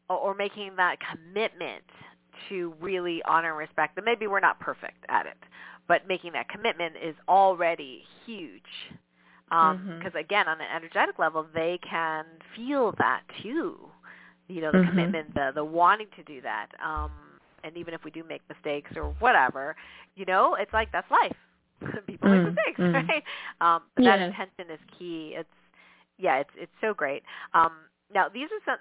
[0.09, 1.83] or making that commitment
[2.49, 3.97] to really honor and respect.
[3.97, 5.37] And maybe we're not perfect at it,
[5.87, 8.61] but making that commitment is already huge.
[9.49, 10.15] Because Mhm.
[10.15, 12.25] again, on an energetic level, they can
[12.55, 13.91] feel that too.
[14.47, 14.87] You know, the Mhm.
[14.87, 16.67] commitment, the the wanting to do that.
[16.83, 17.11] Um,
[17.63, 19.75] and even if we do make mistakes or whatever,
[20.15, 21.35] you know, it's like that's life.
[22.07, 22.93] People Mm, make mistakes, mm.
[22.93, 23.23] right?
[23.61, 25.33] Um, but that intention is key.
[25.37, 25.49] It's
[26.17, 27.23] yeah, it's it's so great.
[27.53, 27.71] Um,
[28.13, 28.79] now these are some.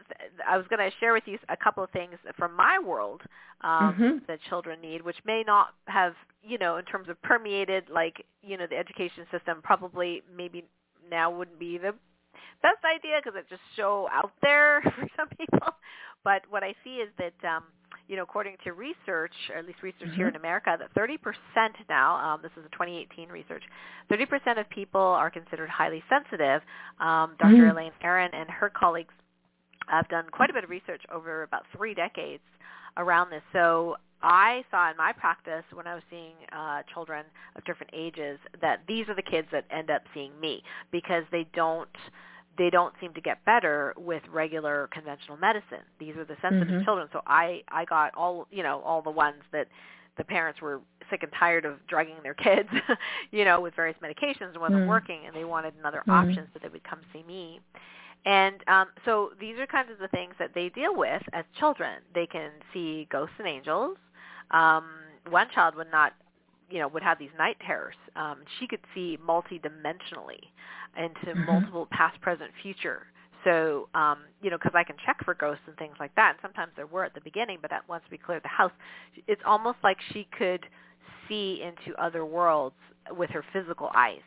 [0.48, 3.22] I was going to share with you a couple of things from my world
[3.62, 4.20] um, Mhm.
[4.28, 8.56] that children need, which may not have you know in terms of permeated like you
[8.56, 10.64] know the education system probably maybe
[11.10, 11.92] now wouldn't be the
[12.62, 15.74] best idea because it's just so out there for some people.
[16.24, 17.64] But what I see is that um,
[18.08, 20.36] you know according to research, or at least research here in.
[20.36, 21.18] America, that 30%
[21.88, 22.16] now.
[22.16, 23.62] Um, this is a 2018 research.
[24.10, 26.62] 30% of people are considered highly sensitive.
[27.00, 27.54] Um, Dr.
[27.54, 27.70] Mm.
[27.72, 29.14] Elaine Aron and her colleagues
[29.88, 32.42] have done quite a bit of research over about three decades
[32.96, 33.42] around this.
[33.52, 37.24] So I saw in my practice when I was seeing uh, children
[37.54, 41.46] of different ages that these are the kids that end up seeing me because they
[41.54, 41.88] don't
[42.58, 45.82] they don't seem to get better with regular conventional medicine.
[45.98, 46.84] These are the sensitive Mhm.
[46.84, 47.08] children.
[47.12, 49.68] So I I got all you know all the ones that
[50.16, 50.80] the parents were
[51.10, 52.68] sick and tired of drugging their kids,
[53.30, 54.86] you know, with various medications and wasn't Mm.
[54.86, 56.12] working, and they wanted another Mm.
[56.12, 57.60] option, so they would come see me.
[58.24, 62.02] And um, so these are kinds of the things that they deal with as children.
[62.14, 63.98] They can see ghosts and angels.
[64.50, 64.84] Um,
[65.28, 66.14] one child would not,
[66.70, 67.94] you know, would have these night terrors.
[68.16, 70.40] Um, she could see multidimensionally
[70.96, 71.46] into Mhm.
[71.46, 73.06] multiple past, present, future.
[73.44, 76.38] So, um, you know, because I can check for ghosts and things like that, and
[76.42, 78.72] sometimes there were at the beginning, but that once we cleared the house,
[79.28, 80.66] it's almost like she could
[81.28, 82.74] see into other worlds
[83.16, 84.22] with her physical eyes,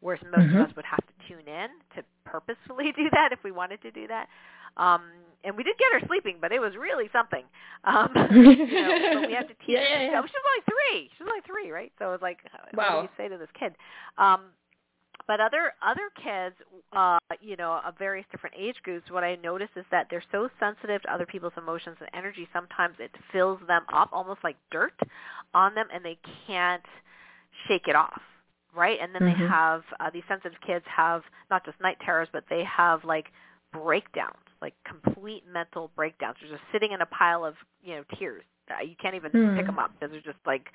[0.00, 0.54] whereas most Mhm.
[0.54, 3.90] of us would have to tune in to purposefully do that if we wanted to
[3.90, 4.28] do that.
[4.76, 5.02] Um,
[5.44, 7.44] and we did get her sleeping, but it was really something.
[7.84, 9.76] Um, you know, but we have to teach.
[9.78, 10.20] Yeah, yeah, yeah.
[10.22, 11.10] She was only three.
[11.16, 11.92] She was only three, right?
[11.98, 12.38] So it was like,
[12.74, 12.96] what Wow.
[13.00, 13.74] do you say to this kid?
[14.18, 14.50] Um,
[15.26, 16.54] but other other kids,
[16.92, 20.48] uh, you know, of various different age groups, what I notice is that they're so
[20.58, 22.48] sensitive to other people's emotions and energy.
[22.52, 24.98] Sometimes it fills them up, almost like dirt,
[25.54, 26.82] on them, and they can't
[27.66, 28.22] shake it off,
[28.74, 28.98] right?
[29.00, 29.26] And then Mhm.
[29.26, 33.26] they have uh, these sensitive kids have not just night terrors, but they have like
[33.72, 36.36] breakdowns, like complete mental breakdowns.
[36.40, 38.44] They're just sitting in a pile of you know tears.
[38.70, 39.54] Uh, you can't even Hmm.
[39.54, 40.68] pick them up because they're just like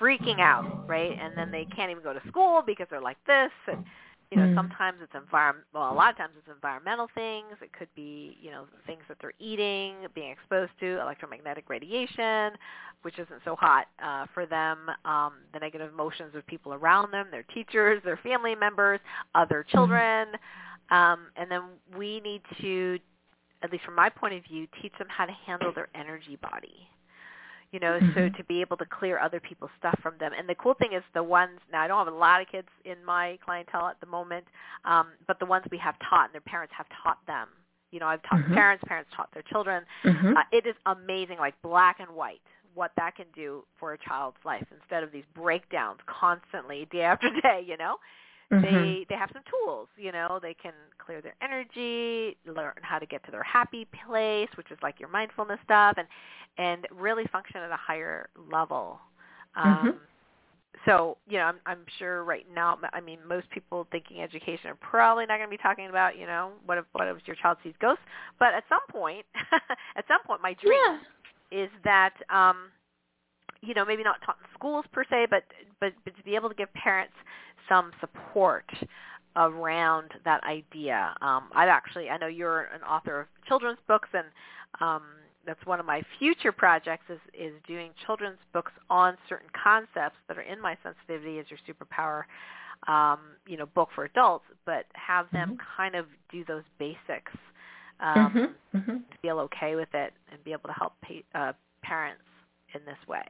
[0.00, 1.14] freaking out, right?
[1.20, 3.50] And then they can't even go to school because they're like this.
[3.66, 3.82] And
[4.32, 4.54] you know, Hmm.
[4.54, 5.66] sometimes it's environment.
[5.74, 7.60] Well, a lot of times it's environmental things.
[7.60, 12.56] It could be you know things that they're eating, being exposed to electromagnetic radiation,
[13.02, 14.90] which isn't so hot uh, for them.
[15.04, 19.00] Um, the negative emotions of people around them, their teachers, their family members,
[19.34, 20.28] other children,
[20.90, 21.64] um, and then
[21.94, 22.98] we need to,
[23.62, 26.88] at least from my point of view, teach them how to handle their energy body
[27.72, 28.36] you know, so Mhm.
[28.36, 30.32] to be able to clear other people's stuff from them.
[30.34, 32.68] And the cool thing is the ones now I don't have a lot of kids
[32.84, 34.46] in my clientele at the moment,
[34.84, 37.48] um, but the ones we have taught and their parents have taught them.
[37.90, 38.54] You know, I've taught Mhm.
[38.54, 39.84] parents, parents taught their children.
[40.04, 40.36] Mhm.
[40.36, 42.42] Uh, it is amazing, like black and white,
[42.74, 47.28] what that can do for a child's life instead of these breakdowns constantly, day after
[47.42, 47.64] day.
[47.66, 47.98] You know,
[48.52, 48.62] Mhm.
[48.62, 53.06] they they have some tools you know they can clear their energy learn how to
[53.06, 56.06] get to their happy place which is like your mindfulness stuff and
[56.58, 59.00] and really function at a higher level
[59.56, 59.98] um Mhm.
[60.86, 64.74] so you know i'm i'm sure right now i mean most people thinking education are
[64.76, 67.56] probably not going to be talking about you know what if what if your child
[67.62, 68.04] sees ghosts
[68.38, 69.24] but at some point
[69.96, 70.78] at some point my dream
[71.50, 71.64] yeah.
[71.64, 72.70] is that um
[73.62, 75.44] you know maybe not taught in schools per se but
[75.80, 77.14] but but to be able to give parents
[77.68, 78.64] some support
[79.36, 84.26] around that idea um i've actually i know you're an author of children's books and
[84.80, 85.02] um
[85.46, 90.36] that's one of my future projects is is doing children's books on certain concepts that
[90.38, 92.24] are in my sensitivity as your superpower
[92.92, 95.58] um you know book for adults but have them Mhm.
[95.76, 97.32] kind of do those basics
[98.00, 98.54] um Mhm.
[98.74, 99.02] Mhm.
[99.22, 101.52] feel okay with it and be able to help pa- uh,
[101.82, 102.22] parents
[102.74, 103.24] in this way.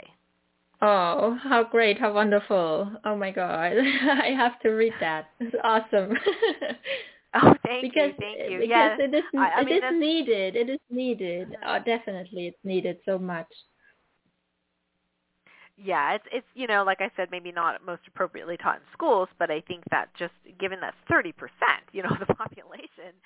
[0.84, 2.92] Oh, how great, how wonderful.
[3.04, 3.72] Oh my god.
[3.78, 5.28] I have to read that.
[5.40, 6.16] It's awesome.
[7.34, 8.58] Oh, thank because you, thank you.
[8.58, 10.54] because yeah, it is I- I it mean, is that's- needed.
[10.54, 11.56] It is needed.
[11.66, 13.46] Oh, definitely it's needed so much.
[15.78, 19.28] yeah, it's it's you know, like I said, maybe not most appropriately taught in schools,
[19.38, 23.16] but I think that just given that thirty percent, you know, of the population,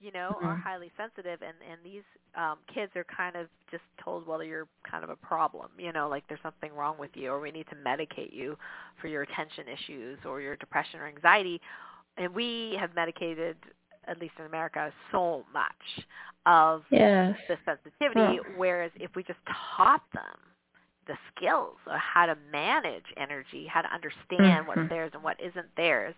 [0.00, 0.62] you know, are Mhm.
[0.62, 2.02] highly sensitive, and and these
[2.36, 6.08] um, kids are kind of just told, well, you're kind of a problem, you know,
[6.08, 8.56] like there's something wrong with you, or we need to medicate you
[9.00, 11.60] for your attention issues or your depression or anxiety,
[12.18, 13.56] and we have medicated,
[14.06, 16.06] at least in America, so much
[16.46, 17.36] of Yes.
[17.48, 18.44] the sensitivity, Oh.
[18.56, 19.38] whereas if we just
[19.76, 20.38] taught them
[21.06, 24.66] the skills of how to manage energy, how to understand Mhm.
[24.66, 26.14] what's theirs and what isn't theirs,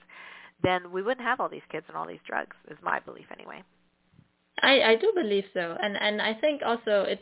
[0.63, 3.63] then we wouldn't have all these kids and all these drugs, is my belief anyway.
[4.63, 7.21] I, I do believe so, and and I think also it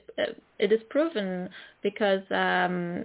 [0.59, 1.51] it is proven
[1.82, 3.05] because um,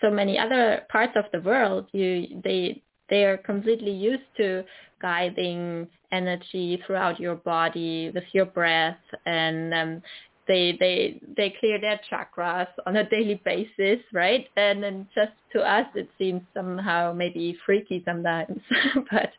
[0.00, 4.64] so many other parts of the world you they they are completely used to
[5.00, 10.02] guiding energy throughout your body with your breath, and um,
[10.46, 14.46] they they they clear their chakras on a daily basis, right?
[14.56, 18.60] And then just to us it seems somehow maybe freaky sometimes,
[19.10, 19.32] but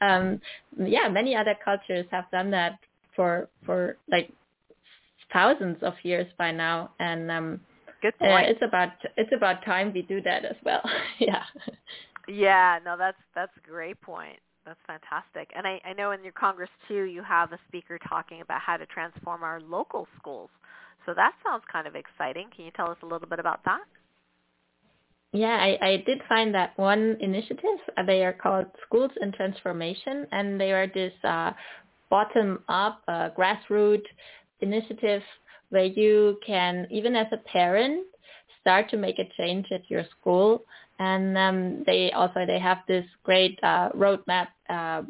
[0.00, 0.40] um,
[0.78, 2.78] yeah, many other cultures have done that
[3.16, 4.32] for for like
[5.32, 7.60] thousands of years by now, and um,
[8.02, 10.82] Good uh, it's about it's about time we do that as well.
[11.20, 11.44] yeah.
[12.28, 14.38] yeah, no, that's that's a great point.
[14.64, 15.50] That's fantastic.
[15.56, 18.76] And I, I know in your Congress too, you have a speaker talking about how
[18.76, 20.50] to transform our local schools.
[21.04, 22.48] So that sounds kind of exciting.
[22.54, 23.80] Can you tell us a little bit about that?
[25.32, 27.80] Yeah, I, I did find that one initiative.
[28.06, 31.52] They are called Schools in Transformation, and they are this uh,
[32.10, 34.04] bottom-up, uh, grassroots
[34.60, 35.22] initiative
[35.70, 38.06] where you can, even as a parent,
[38.60, 40.64] start to make a change at your school.
[40.98, 45.02] And um, they also they have this great uh, roadmap uh,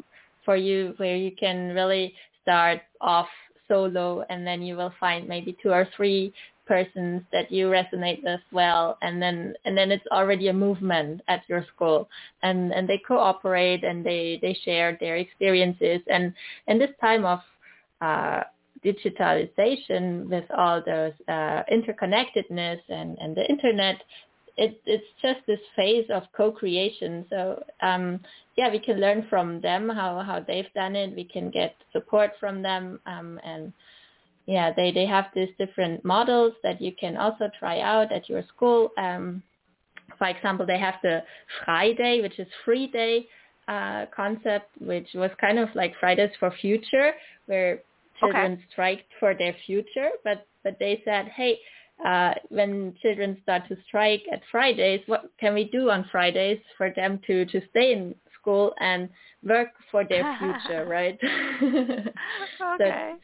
[0.45, 3.27] for you where you can really start off
[3.67, 6.33] solo, and then you will find maybe two or three
[6.65, 8.97] persons that you resonate with well.
[9.01, 12.09] And then and then it's already a movement at your school.
[12.41, 16.01] And and they cooperate and they they share their experiences.
[16.07, 16.33] And
[16.67, 17.39] in this time of
[18.01, 18.43] uh
[18.83, 23.97] digitalization with all those uh interconnectedness and and the internet
[24.57, 28.19] it it's just this phase of co-creation so um
[28.55, 32.31] yeah we can learn from them how how they've done it we can get support
[32.39, 33.73] from them um and
[34.45, 38.43] yeah, they, they have these different models that you can also try out at your
[38.55, 38.91] school.
[38.97, 39.41] Um,
[40.17, 41.23] for example, they have the
[41.63, 43.27] Friday, which is free day,
[43.67, 47.13] uh, concept, which was kind of like Fridays for Future,
[47.45, 47.79] where
[48.19, 48.65] children Okay.
[48.71, 50.09] striked for their future.
[50.23, 51.59] But but they said, hey,
[52.03, 56.91] uh, when children start to strike at Fridays, what can we do on Fridays for
[56.95, 59.09] them to to stay in school and
[59.43, 61.17] work for their future, right?
[62.77, 63.17] So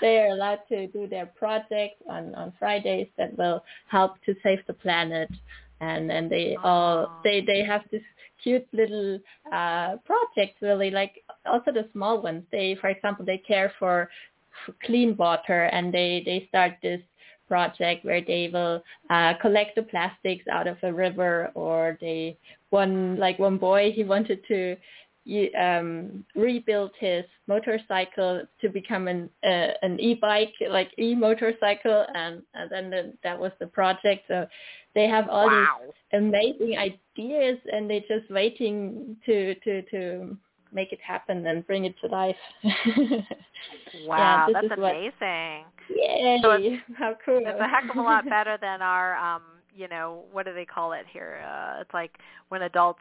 [0.00, 4.60] they are allowed to do their projects on, on Fridays that will help to save
[4.66, 5.30] the planet.
[5.80, 8.02] And and they all they they have this
[8.42, 9.18] cute little
[9.52, 12.44] uh projects really like also the small ones.
[12.52, 14.08] They for example they care for
[14.84, 17.00] clean water and they they start this
[17.52, 18.76] project where they will
[19.14, 22.36] uh collect the plastics out of a river or they
[22.70, 24.76] one like one boy he wanted to
[25.58, 32.90] um, rebuild his motorcycle to become an uh, an e-bike, like e-motorcycle, and, and then
[32.90, 34.24] the, that was the project.
[34.28, 34.46] So
[34.94, 35.76] they have all wow.
[35.82, 40.36] these amazing ideas, and they're just waiting to to to
[40.72, 42.36] make it happen and bring it to life.
[44.06, 45.64] Wow, this that's is what- amazing.
[45.94, 46.38] Yay!
[46.42, 47.42] So it's- How cool!
[47.44, 49.42] It's a heck of a lot better than our, um,
[49.74, 51.42] you know, what do they call it here?
[51.46, 52.18] Uh, it's like
[52.48, 53.00] when adults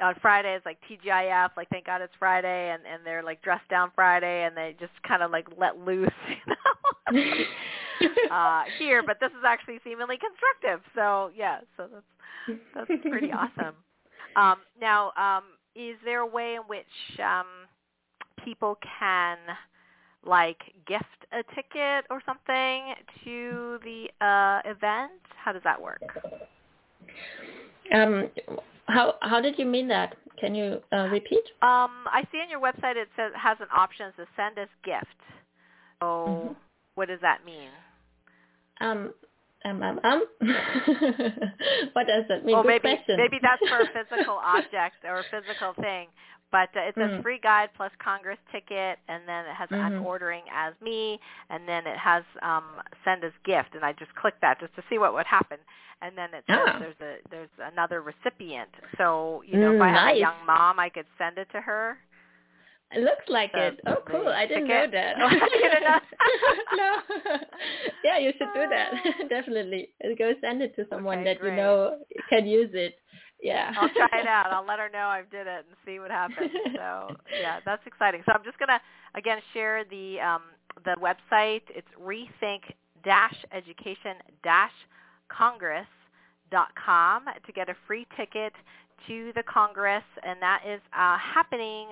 [0.00, 3.68] on Friday it's like TGIF, like thank God it's Friday, and and they're like dressed
[3.68, 6.08] down Friday, and they just kind of like let loose,
[7.12, 8.30] you know.
[8.30, 10.80] uh, here, but this is actually seemingly constructive.
[10.94, 13.74] So yeah, so that's that's pretty awesome.
[14.36, 15.44] Um, now, um,
[15.74, 17.46] is there a way in which um,
[18.44, 19.36] people can
[20.24, 22.94] like gift a ticket or something
[23.24, 25.12] to the uh, event?
[25.36, 26.02] How does that work?
[27.94, 28.28] um,
[28.86, 30.16] how how did you mean that?
[30.40, 31.44] Can you uh, repeat?
[31.62, 35.06] Um, I see on your website it says has an option to send us gift.
[36.00, 36.56] So Mhm.
[36.94, 37.70] what does that mean?
[38.80, 39.12] Um,
[39.64, 40.24] um, um, um.
[41.92, 42.54] what does that mean?
[42.56, 43.16] well, Good maybe question.
[43.18, 46.08] maybe that's for a physical object or a physical thing.
[46.52, 47.22] But uh, it says Mm.
[47.22, 50.04] free guide plus Congress ticket, and then it has I'm Mhm.
[50.04, 54.40] ordering as me, and then it has um, send as gift, and I just clicked
[54.40, 55.58] that just to see what would happen,
[56.02, 56.78] and then it says Ah.
[56.80, 58.70] there's a there's another recipient.
[58.98, 60.16] So you know, if Mm, I have nice.
[60.16, 61.98] a young mom, I could send it to her.
[62.92, 63.80] It looks like it.
[63.86, 64.28] Oh, cool!
[64.42, 65.16] I didn't know that.
[65.20, 65.40] Oh, you
[65.70, 66.00] didn't know?
[66.76, 66.90] no.
[68.04, 68.90] yeah, you should do that.
[69.28, 69.90] Definitely.
[70.18, 71.98] Go send it to someone Okay, that you know
[72.28, 72.94] can use it.
[73.42, 73.72] Yeah.
[73.78, 74.46] I'll try it out.
[74.52, 76.50] I'll let her know I did it and see what happens.
[76.74, 78.22] So yeah, that's exciting.
[78.24, 78.80] So I'm just gonna
[79.14, 80.42] again share the um,
[80.84, 81.62] the website.
[81.68, 82.60] It's rethink
[83.04, 84.72] dash education dash
[85.28, 85.86] congress
[86.50, 88.52] dot com to get a free ticket
[89.08, 91.88] to the Congress, and that is uh, happening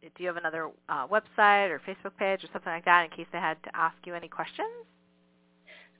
[0.00, 3.26] do you have another uh, website or Facebook page or something like that in case
[3.32, 4.86] they had to ask you any questions?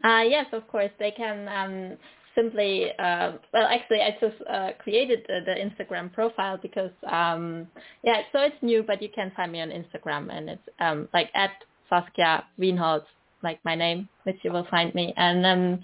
[0.05, 0.91] Uh, yes, of course.
[0.99, 1.97] They can um,
[2.35, 7.67] simply, uh, well, actually, I just uh, created the, the Instagram profile because, um,
[8.03, 11.31] yeah, so it's new, but you can find me on Instagram, and it's um, like
[11.35, 11.51] at
[11.89, 13.05] Saskia Wienholz,
[13.43, 15.13] like my name, which you will find me.
[15.17, 15.81] And um,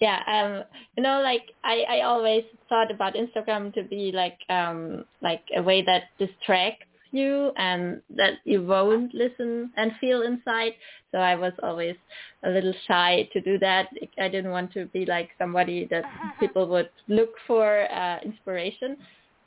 [0.00, 0.64] yeah, um,
[0.96, 5.62] you know, like I, I always thought about Instagram to be like um, like a
[5.62, 10.72] way that distracts you and that you won't listen and feel inside.
[11.12, 11.96] So I was always
[12.44, 13.88] a little shy to do that.
[14.18, 16.04] I didn't want to be like somebody that
[16.40, 18.96] people would look for uh, inspiration.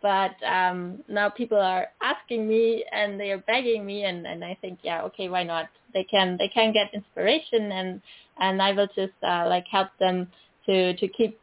[0.01, 4.57] But um, now people are asking me and they are begging me, and, and I
[4.59, 5.69] think, yeah, okay, why not?
[5.93, 8.01] They can they can get inspiration, and
[8.37, 10.27] and I will just uh, like help them
[10.65, 11.39] to to keep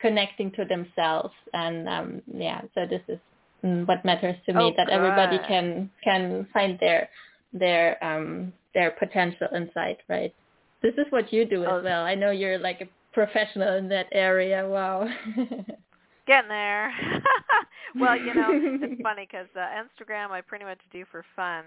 [0.00, 1.34] connecting to themselves.
[1.54, 3.18] And um, yeah, so this is
[3.62, 7.08] what matters to me Oh, that everybody can can find their
[7.52, 10.34] their um their potential inside, right?
[10.82, 11.78] This is what you do Oh.
[11.78, 12.04] as well.
[12.04, 14.66] I know you're like a professional in that area.
[14.66, 15.08] Wow.
[16.26, 16.92] Getting there.
[18.00, 21.64] well, you know, it's funny because uh, Instagram I pretty much do for fun,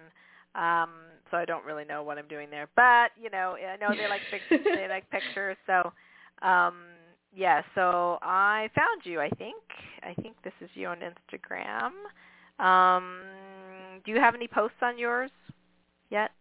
[0.55, 0.89] um,
[1.29, 2.67] so I don't really know what I'm doing there.
[2.75, 4.65] But you know, I know they like pictures.
[4.65, 5.57] they like pictures.
[5.67, 5.91] So,
[6.41, 6.75] um,
[7.35, 7.61] yeah.
[7.73, 9.19] So I found you.
[9.19, 9.61] I think.
[10.03, 11.91] I think this is you on Instagram.
[12.63, 13.21] Um,
[14.05, 15.31] do you have any posts on yours
[16.09, 16.31] yet?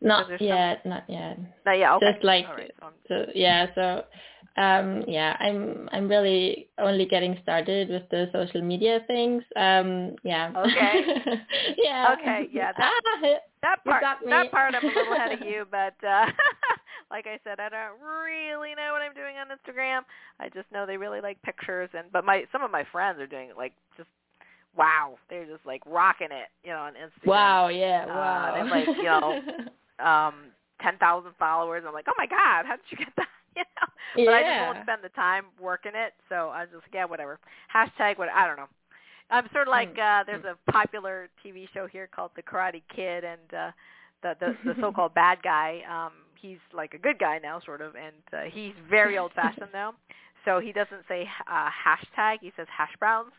[0.00, 1.38] not yet, not yet.
[1.64, 1.94] No, yeah.
[1.96, 2.12] Okay.
[2.12, 2.72] Just like right.
[2.80, 4.04] So so yeah, so
[4.60, 9.42] um, yeah, I'm I'm really only getting started with the social media things.
[9.56, 10.52] Um, yeah.
[10.56, 11.04] Okay.
[11.78, 12.14] yeah.
[12.18, 12.48] Okay.
[12.52, 12.72] Yeah.
[12.76, 13.00] That,
[13.62, 14.02] that part.
[14.26, 16.26] That part I'm a little ahead of you, but uh,
[17.10, 20.02] like I said, I don't really know what I'm doing on Instagram.
[20.40, 23.26] I just know they really like pictures, and but my some of my friends are
[23.26, 24.08] doing like just
[24.76, 27.26] wow, they're just like rocking it, you know, on Instagram.
[27.26, 27.68] Wow.
[27.68, 28.04] Yeah.
[28.04, 28.52] Uh, wow.
[28.54, 29.40] they have like you know
[30.04, 30.34] um
[30.82, 31.84] ten thousand followers.
[31.86, 33.28] I'm like, oh my god, how did you get that?
[33.56, 34.24] you know.
[34.26, 34.36] But yeah.
[34.36, 37.38] I just won't spend the time working it, so I just yeah, whatever.
[37.74, 38.68] Hashtag what I don't know.
[39.30, 40.00] I'm sort of like Hmm.
[40.00, 43.70] uh there's a popular TV show here called The Karate Kid, and uh
[44.22, 45.80] the the, the so-called bad guy.
[45.88, 49.92] Um, he's like a good guy now, sort of, and uh, he's very old-fashioned though.
[50.44, 53.32] So he doesn't say uh, hashtag; he says hash browns.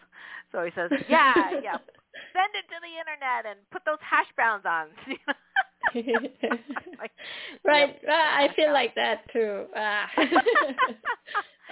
[0.51, 1.77] So he says, yeah, yeah,
[2.33, 4.87] send it to the internet and put those hash browns on.
[6.99, 7.11] like,
[7.63, 7.95] right.
[8.03, 8.09] Yep.
[8.09, 8.71] Uh, I feel Yeah.
[8.73, 9.65] like that too.
[9.75, 10.09] Ah.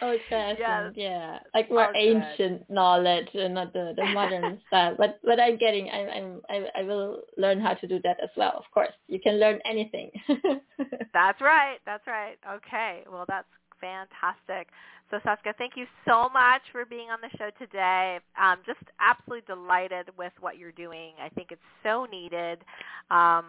[0.01, 0.93] Old fashioned, Yes.
[0.95, 4.95] yeah, like more Oh, ancient knowledge and not the, the modern style.
[4.97, 8.29] But but I'm getting, I'm, I'm I, I will learn how to do that as
[8.35, 8.53] well.
[8.57, 10.11] Of course, you can learn anything.
[11.13, 11.77] That's right.
[11.85, 12.37] That's right.
[12.49, 13.03] Okay.
[13.09, 13.47] Well, that's
[13.79, 14.67] fantastic.
[15.11, 18.19] So Saskia, thank you so much for being on the show today.
[18.35, 21.13] I'm just absolutely delighted with what you're doing.
[21.23, 22.59] I think it's so needed.
[23.11, 23.45] Um,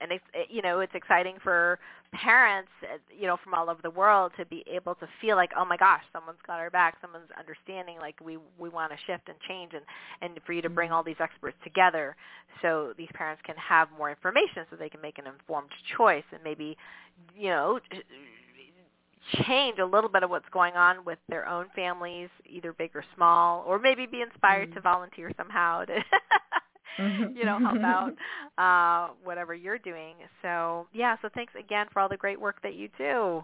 [0.00, 1.78] and it's, you know, it's exciting for
[2.12, 5.50] parents, uh, you know, from all over the world to be able to feel like,
[5.56, 9.28] oh my gosh, someone's got our back, someone's understanding, like we we want to shift
[9.28, 9.82] and change, and
[10.22, 12.16] and for you to bring all these experts together,
[12.62, 16.42] so these parents can have more information, so they can make an informed choice, and
[16.42, 16.76] maybe,
[17.36, 17.78] you know,
[19.46, 23.04] change a little bit of what's going on with their own families, either big or
[23.14, 24.74] small, or maybe be inspired Mm.
[24.74, 25.94] to volunteer somehow to
[27.34, 28.12] you know, help out
[28.58, 30.14] uh whatever you're doing.
[30.42, 33.42] So, yeah, so thanks again for all the great work that you do.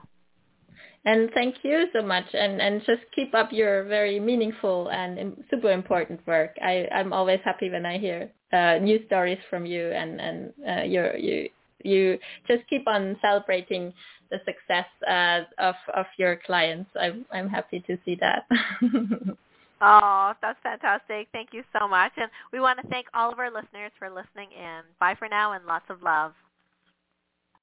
[1.05, 5.70] and thank you so much, and and just keep up your very meaningful and super
[5.70, 6.57] important work.
[6.62, 10.82] I I'm always happy when I hear uh, new stories from you, and and uh,
[10.82, 11.49] your you
[11.84, 12.18] you
[12.49, 13.92] just keep on celebrating
[14.30, 16.90] the success uh, of of your clients.
[17.01, 18.47] I'm I'm happy to see that.
[19.81, 21.29] Oh, that's fantastic.
[21.33, 22.12] Thank you so much.
[22.16, 24.81] And we want to thank all of our listeners for listening in.
[25.01, 26.33] Bye for now and lots of love.